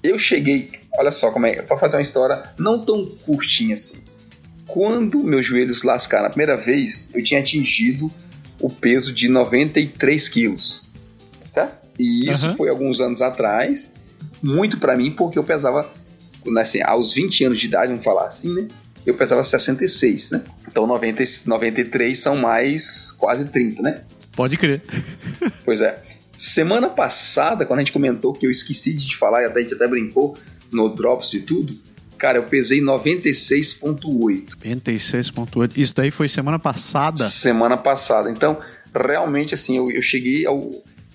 eu 0.04 0.20
cheguei, 0.20 0.70
olha 0.98 1.12
só 1.12 1.32
como 1.32 1.46
é, 1.46 1.62
para 1.62 1.78
fazer 1.78 1.96
uma 1.96 2.02
história 2.02 2.44
não 2.58 2.84
tão 2.84 3.06
curtinha 3.26 3.74
assim. 3.74 4.04
Quando 4.68 5.24
meus 5.24 5.46
joelhos 5.46 5.84
lascaram 5.84 6.28
a 6.28 6.30
primeira 6.30 6.58
vez, 6.58 7.12
eu 7.14 7.24
tinha 7.24 7.40
atingido 7.40 8.12
o 8.60 8.70
peso 8.70 9.14
de 9.14 9.28
93 9.28 10.30
quilos, 10.30 10.90
tá? 11.52 11.80
E 12.00 12.30
isso 12.30 12.48
Aham. 12.48 12.56
foi 12.56 12.70
alguns 12.70 13.02
anos 13.02 13.22
atrás, 13.22 13.94
muito 14.42 14.78
pra 14.78 14.96
mim, 14.96 15.12
porque 15.12 15.38
eu 15.38 15.44
pesava, 15.44 15.92
assim, 16.58 16.82
aos 16.82 17.14
20 17.14 17.46
anos 17.46 17.60
de 17.60 17.68
idade, 17.68 17.90
vamos 17.90 18.04
falar 18.04 18.28
assim, 18.28 18.54
né? 18.54 18.68
Eu 19.06 19.16
pesava 19.16 19.44
66, 19.44 20.32
né? 20.32 20.44
Então 20.68 20.88
90, 20.88 21.24
93 21.46 22.18
são 22.18 22.38
mais 22.38 23.12
quase 23.12 23.46
30, 23.46 23.82
né? 23.82 24.02
Pode 24.36 24.58
crer. 24.58 24.82
Pois 25.64 25.82
é. 25.82 26.02
Semana 26.36 26.90
passada, 26.90 27.66
quando 27.66 27.80
a 27.80 27.84
gente 27.84 27.92
comentou 27.92 28.34
que 28.34 28.46
eu 28.46 28.52
esqueci 28.52 28.94
de 28.94 29.08
te 29.08 29.18
falar, 29.18 29.44
e 29.44 29.46
até 29.46 29.60
a 29.60 29.62
gente 29.62 29.76
até 29.76 29.88
brincou 29.88 30.36
no 30.72 30.90
Drops 30.90 31.34
e 31.34 31.42
tudo, 31.42 31.78
cara, 32.18 32.40
eu 32.40 32.44
pesei 32.44 32.82
96,8 32.82 34.58
96.8. 34.58 35.78
Isso 35.78 35.96
daí 35.96 36.10
foi 36.10 36.28
semana 36.28 36.58
passada. 36.58 37.24
semana 37.30 37.78
passada. 37.78 38.32
Então, 38.32 38.58
realmente, 38.94 39.54
assim, 39.54 39.78
eu, 39.78 39.92
eu 39.92 40.02
cheguei 40.02 40.46
ao. 40.46 40.72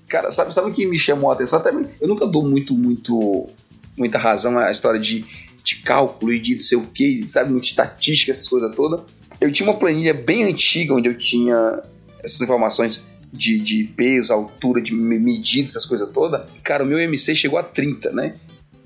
Cara, 0.09 0.31
sabe, 0.31 0.55
sabe 0.55 0.71
o 0.71 0.73
que 0.73 0.87
me 0.87 0.99
chamou 0.99 1.31
a 1.31 1.35
atenção? 1.35 1.59
Até, 1.59 1.71
eu 2.01 2.09
nunca 2.09 2.27
dou 2.27 2.47
muito, 2.49 2.75
muito, 2.75 3.49
muita 3.97 4.19
razão 4.19 4.57
à 4.57 4.71
história 4.71 5.01
de, 5.01 5.25
de 5.65 5.77
cálculo 5.77 6.33
e 6.33 6.39
de 6.39 6.55
não 6.55 6.61
sei 6.61 6.79
o 6.79 6.83
que, 6.83 7.25
sabe, 7.29 7.51
muita 7.51 7.67
estatística, 7.67 8.31
essas 8.31 8.49
coisas 8.49 8.75
todas. 8.75 9.01
Eu 9.41 9.53
tinha 9.53 9.69
uma 9.69 9.77
planilha 9.77 10.15
bem 10.15 10.45
antiga 10.45 10.95
onde 10.95 11.09
eu 11.09 11.19
tinha 11.19 11.83
essas 12.23 12.41
informações 12.41 13.01
de, 13.33 13.59
de 13.59 13.85
peso, 13.85 14.33
altura, 14.33 14.81
de 14.81 14.95
me- 14.95 15.19
medida, 15.19 15.67
essas 15.67 15.85
coisas 15.85 16.11
todas. 16.13 16.51
Cara, 16.63 16.85
o 16.85 16.87
meu 16.87 16.99
IMC 17.01 17.35
chegou 17.35 17.59
a 17.59 17.63
30, 17.63 18.13
né? 18.13 18.35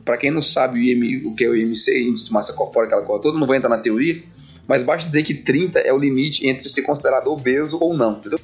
Pra 0.05 0.17
quem 0.17 0.31
não 0.31 0.43
sabe 0.43 0.81
o, 0.81 0.83
IM, 0.83 1.27
o 1.27 1.35
que 1.35 1.45
é 1.45 1.49
o 1.49 1.57
IMC, 1.57 2.09
índice 2.09 2.27
de 2.27 2.33
massa 2.33 2.53
corpórea, 2.53 2.89
aquela 2.89 3.03
coisa 3.03 3.23
toda, 3.23 3.39
não 3.39 3.47
vou 3.47 3.55
entrar 3.55 3.69
na 3.69 3.79
teoria, 3.79 4.23
mas 4.67 4.83
basta 4.83 5.05
dizer 5.05 5.23
que 5.23 5.35
30 5.35 5.79
é 5.81 5.93
o 5.93 5.99
limite 5.99 6.47
entre 6.47 6.69
ser 6.69 6.83
considerado 6.83 7.29
obeso 7.29 7.79
ou 7.81 7.95
não, 7.95 8.13
entendeu? 8.13 8.39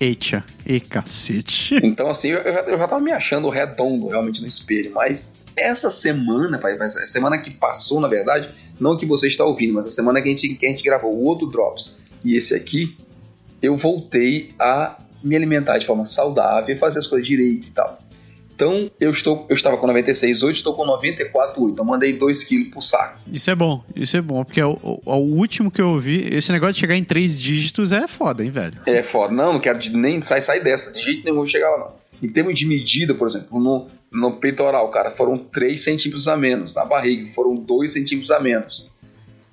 Eita, 0.00 0.44
e 0.66 0.80
cacete. 0.80 1.80
Então, 1.84 2.08
assim, 2.08 2.28
eu, 2.28 2.38
eu 2.38 2.78
já, 2.78 2.88
tava 2.88 3.00
me 3.00 3.12
achando 3.12 3.48
redondo 3.48 4.08
realmente 4.08 4.40
no 4.40 4.46
espelho, 4.46 4.90
mas 4.94 5.42
essa 5.56 5.90
semana, 5.90 6.58
pai, 6.58 6.78
a 6.80 6.88
semana 7.06 7.38
que 7.38 7.50
passou, 7.50 8.00
na 8.00 8.08
verdade, 8.08 8.48
não 8.80 8.96
que 8.96 9.04
você 9.06 9.26
está 9.26 9.44
ouvindo, 9.44 9.74
mas 9.74 9.86
a 9.86 9.90
semana 9.90 10.20
que 10.20 10.28
a 10.28 10.30
gente, 10.30 10.54
que 10.54 10.66
a 10.66 10.70
gente 10.70 10.82
gravou 10.82 11.12
o 11.14 11.24
outro 11.24 11.46
Drops 11.46 11.96
e 12.24 12.36
esse 12.36 12.54
aqui, 12.54 12.96
eu 13.60 13.76
voltei 13.76 14.50
a 14.58 14.96
me 15.22 15.36
alimentar 15.36 15.78
de 15.78 15.86
forma 15.86 16.04
saudável 16.04 16.74
e 16.74 16.78
fazer 16.78 16.98
as 16.98 17.06
coisas 17.06 17.26
direito 17.26 17.68
e 17.68 17.70
tal. 17.70 17.98
Então, 18.54 18.88
eu, 19.00 19.10
estou, 19.10 19.46
eu 19.48 19.54
estava 19.56 19.76
com 19.76 19.86
96, 19.88 20.42
hoje 20.42 20.58
estou 20.58 20.74
com 20.74 20.84
94,8. 20.86 21.70
Então, 21.70 21.84
mandei 21.84 22.12
2 22.12 22.44
quilos 22.44 22.68
pro 22.68 22.82
saco. 22.82 23.18
Isso 23.32 23.50
é 23.50 23.54
bom, 23.54 23.82
isso 23.96 24.16
é 24.16 24.20
bom, 24.20 24.44
porque 24.44 24.60
é 24.60 24.66
o, 24.66 24.78
o- 24.82 25.00
o 25.04 25.16
último 25.38 25.70
que 25.70 25.80
eu 25.80 25.88
ouvi, 25.88 26.28
esse 26.32 26.52
negócio 26.52 26.74
de 26.74 26.80
chegar 26.80 26.94
em 26.96 27.02
três 27.02 27.36
dígitos 27.40 27.90
é 27.90 28.06
foda, 28.06 28.44
hein, 28.44 28.50
velho? 28.50 28.74
É 28.86 29.02
foda. 29.02 29.34
Não, 29.34 29.54
não 29.54 29.60
quero 29.60 29.78
nem 29.96 30.20
sair, 30.22 30.42
sair 30.42 30.62
dessa. 30.62 30.92
De 30.92 31.02
jeito 31.02 31.24
nenhum 31.24 31.38
vou 31.38 31.46
chegar 31.46 31.70
lá, 31.70 31.78
não. 31.78 32.02
Em 32.22 32.28
termos 32.28 32.56
de 32.56 32.66
medida, 32.66 33.14
por 33.14 33.26
exemplo, 33.26 33.58
no, 33.58 33.86
no 34.12 34.36
peitoral, 34.36 34.88
cara, 34.90 35.10
foram 35.10 35.36
3 35.36 35.80
centímetros 35.82 36.28
a 36.28 36.36
menos. 36.36 36.72
Na 36.72 36.84
barriga, 36.84 37.32
foram 37.34 37.56
2 37.56 37.92
centímetros 37.92 38.30
a 38.30 38.38
menos. 38.38 38.92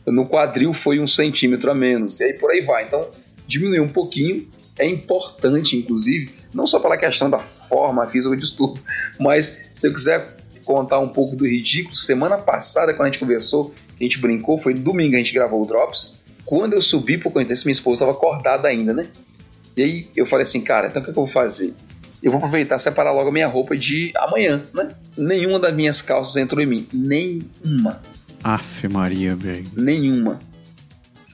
No 0.05 0.27
quadril, 0.27 0.71
foi 0.71 0.99
um 0.99 1.07
centímetro 1.07 1.71
a 1.71 1.73
menos. 1.73 2.19
E 2.19 2.25
aí 2.25 2.33
por 2.33 2.51
aí 2.51 2.61
vai. 2.61 2.83
Então, 2.85 3.07
diminuiu 3.49 3.83
um 3.83 3.89
pouquinho. 3.89 4.47
É 4.77 4.87
importante, 4.87 5.75
inclusive, 5.75 6.29
não 6.53 6.65
só 6.65 6.79
pela 6.79 6.95
questão 6.95 7.29
da 7.29 7.39
forma 7.39 8.05
física 8.07 8.37
de 8.37 8.43
estudo, 8.45 8.79
mas 9.19 9.57
se 9.73 9.87
eu 9.87 9.93
quiser 9.93 10.37
contar 10.63 10.99
um 10.99 11.09
pouco 11.09 11.35
do 11.35 11.47
ridículo, 11.47 11.95
semana 11.95 12.37
passada, 12.37 12.93
quando 12.93 13.07
a 13.07 13.11
gente 13.11 13.19
conversou, 13.19 13.73
a 13.99 14.03
gente 14.03 14.19
brincou, 14.19 14.61
foi 14.61 14.73
domingo 14.73 15.15
a 15.15 15.17
gente 15.17 15.33
gravou 15.33 15.63
o 15.63 15.65
Drops. 15.65 16.21
Quando 16.45 16.73
eu 16.73 16.81
subi, 16.81 17.17
por 17.17 17.31
coincidência, 17.31 17.65
minha 17.65 17.73
esposa 17.73 18.05
estava 18.05 18.11
acordada 18.11 18.67
ainda, 18.67 18.93
né? 18.93 19.07
E 19.75 19.83
aí 19.83 20.07
eu 20.15 20.25
falei 20.25 20.43
assim, 20.43 20.61
cara, 20.61 20.87
então 20.87 21.01
o 21.01 21.05
que, 21.05 21.11
é 21.11 21.13
que 21.13 21.19
eu 21.19 21.25
vou 21.25 21.31
fazer? 21.31 21.73
Eu 22.21 22.31
vou 22.31 22.37
aproveitar 22.37 22.75
e 22.75 22.79
separar 22.79 23.11
logo 23.11 23.29
a 23.29 23.31
minha 23.31 23.47
roupa 23.47 23.75
de 23.75 24.11
amanhã, 24.15 24.63
né? 24.73 24.89
Nenhuma 25.17 25.59
das 25.59 25.73
minhas 25.73 26.01
calças 26.01 26.35
entrou 26.37 26.61
em 26.61 26.65
mim. 26.65 26.87
Nenhuma. 26.93 28.01
Aff, 28.43 28.87
Maria, 28.87 29.35
velho. 29.35 29.65
Nenhuma. 29.75 30.39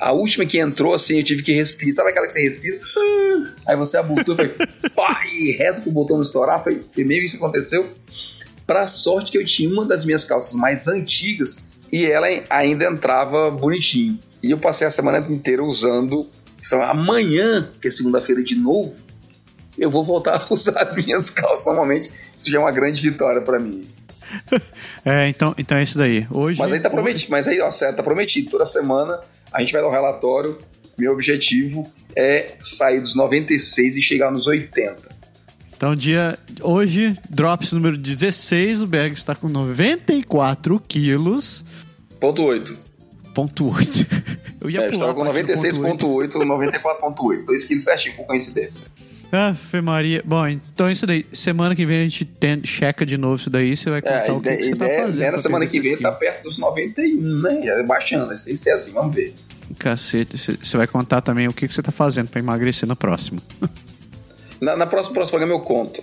A 0.06 0.12
última 0.12 0.46
que 0.46 0.60
entrou, 0.60 0.94
assim, 0.94 1.18
eu 1.18 1.24
tive 1.24 1.42
que 1.42 1.52
respirar. 1.52 1.96
Sabe 1.96 2.12
aquela 2.12 2.28
que 2.28 2.34
você 2.34 2.44
respira? 2.44 2.80
Aí 3.66 3.76
você 3.76 3.98
foi, 4.04 4.50
pá, 4.90 5.24
e 5.26 5.54
reza 5.54 5.82
pro 5.82 5.90
botão 5.90 6.18
não 6.18 6.22
estourar. 6.22 6.64
Foi, 6.64 6.80
meio 6.96 7.24
isso 7.24 7.38
aconteceu. 7.38 7.92
Pra 8.68 8.86
sorte 8.86 9.32
que 9.32 9.38
eu 9.40 9.44
tinha 9.44 9.68
uma 9.68 9.84
das 9.84 10.06
minhas 10.06 10.24
calças 10.24 10.54
mais 10.54 10.88
antigas 10.88 11.72
e 11.92 12.06
ela 12.06 12.28
ainda 12.52 12.86
entrava 12.86 13.50
bonitinho. 13.50 14.20
E 14.44 14.52
eu 14.52 14.60
passei 14.60 14.86
a 14.86 14.92
semana 14.92 15.18
inteira 15.28 15.64
usando. 15.64 16.30
Então, 16.64 16.84
amanhã, 16.84 17.68
que 17.82 17.88
é 17.88 17.92
segunda-feira 17.92 18.44
de 18.44 18.54
novo, 18.54 18.94
eu 19.76 19.90
vou 19.90 20.04
voltar 20.04 20.36
a 20.48 20.54
usar 20.54 20.84
as 20.84 20.96
minhas 20.96 21.32
calças. 21.32 21.66
Normalmente, 21.66 22.12
isso 22.38 22.52
já 22.52 22.60
é 22.60 22.62
uma 22.62 22.72
grande 22.72 23.02
vitória 23.02 23.42
pra 23.42 23.58
mim. 23.58 23.82
É, 25.06 25.30
então, 25.30 25.54
então 25.58 25.78
é 25.78 25.84
isso 25.84 25.98
daí. 25.98 26.26
Hoje. 26.32 26.58
Mas 26.58 26.74
aí 26.74 26.80
tá 26.80 26.90
prometido, 26.90 27.32
mas 27.32 27.48
aí, 27.48 27.62
ó, 27.62 27.70
certo, 27.70 27.98
tá 27.98 28.04
prometido. 28.04 28.50
Toda 28.50 28.66
semana 28.66 29.20
a 29.54 29.60
gente 29.60 29.72
vai 29.72 29.82
dar 29.82 29.88
um 29.88 29.92
relatório. 29.92 30.58
Meu 30.98 31.12
objetivo 31.12 31.92
é 32.16 32.56
sair 32.62 33.02
dos 33.02 33.16
96 33.16 33.98
e 33.98 34.02
chegar 34.02 34.32
nos 34.32 34.48
80. 34.48 34.96
Então, 35.76 35.96
dia. 35.96 36.40
Hoje, 36.62 37.18
Drops 37.30 37.74
número 37.74 37.98
16, 37.98 38.82
o 38.82 38.88
Berg 38.88 39.14
está 39.14 39.36
com 39.36 39.48
94 39.48 40.82
quilos. 40.88 41.66
Ponto 42.20 42.44
8. 42.44 42.78
Ponto 43.34 43.72
8. 43.72 44.08
Eu 44.62 44.70
ia 44.72 44.82
É, 44.82 44.86
eu 44.88 44.92
pular 44.92 45.10
estava 45.10 45.14
com 45.14 45.22
a 45.22 45.34
parte 45.34 45.74
do 45.74 45.82
ponto 45.82 46.08
8. 46.08 46.40
96.8, 46.40 46.72
94.8. 47.14 47.46
2 47.46 47.66
quilos 47.66 47.84
certinho, 47.84 48.16
por 48.16 48.26
coincidência. 48.26 48.88
Aff, 49.32 49.82
Maria. 49.82 50.22
Bom, 50.26 50.48
então 50.48 50.88
é 50.88 50.94
isso 50.94 51.06
daí. 51.06 51.26
Semana 51.32 51.76
que 51.76 51.86
vem 51.86 52.00
a 52.00 52.04
gente 52.04 52.24
tem, 52.26 52.64
checa 52.64 53.06
de 53.06 53.18
novo 53.18 53.36
isso 53.36 53.50
daí. 53.50 53.76
Você 53.76 53.90
vai 53.90 54.02
contar 54.02 54.28
É, 54.28 54.32
o 54.32 54.40
que, 54.40 54.48
ideia, 54.50 54.58
que 54.58 54.64
você 54.64 54.76
tá 54.76 54.86
ideia- 54.86 55.02
fazendo. 55.04 55.32
na 55.32 55.38
semana 55.38 55.66
que 55.66 55.80
vem 55.80 55.92
esses 55.92 56.02
tá 56.04 56.12
perto 56.12 56.44
dos 56.44 56.58
91, 56.58 57.42
né? 57.42 57.60
É 57.68 57.84
baixando, 57.84 58.32
é 58.32 58.34
isso 58.34 58.70
é 58.70 58.72
assim, 58.74 58.92
vamos 58.94 59.14
ver. 59.16 59.34
Cacete. 59.78 60.38
Você- 60.38 60.78
vai 60.78 60.88
contar 60.88 61.22
também 61.22 61.48
o 61.48 61.54
que, 61.54 61.68
que 61.68 61.74
você 61.74 61.82
tá 61.82 61.92
fazendo 61.92 62.30
pra 62.30 62.40
emagrecer 62.40 62.88
no 62.88 62.96
próximo. 62.96 63.42
Na, 64.62 64.78
na 64.78 64.86
próxima, 64.86 65.14
próximo 65.14 65.38
programa 65.38 65.54
eu 65.54 65.66
conto. 65.66 66.02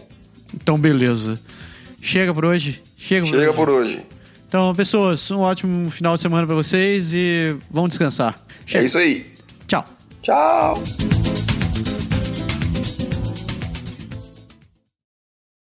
Então, 0.54 0.78
beleza. 0.78 1.40
Chega 2.02 2.34
por 2.34 2.44
hoje. 2.44 2.82
Chega 2.98 3.24
por 3.26 3.30
Chega 3.30 3.48
hoje. 3.48 3.56
por 3.56 3.70
hoje. 3.70 4.06
Então, 4.48 4.74
pessoas, 4.74 5.30
um 5.30 5.38
ótimo 5.40 5.90
final 5.90 6.14
de 6.16 6.20
semana 6.20 6.46
pra 6.46 6.54
vocês 6.54 7.14
e 7.14 7.56
vão 7.70 7.88
descansar. 7.88 8.38
É 8.74 8.82
isso 8.84 8.98
aí. 8.98 9.24
Tchau. 9.66 9.84
Tchau. 10.22 10.82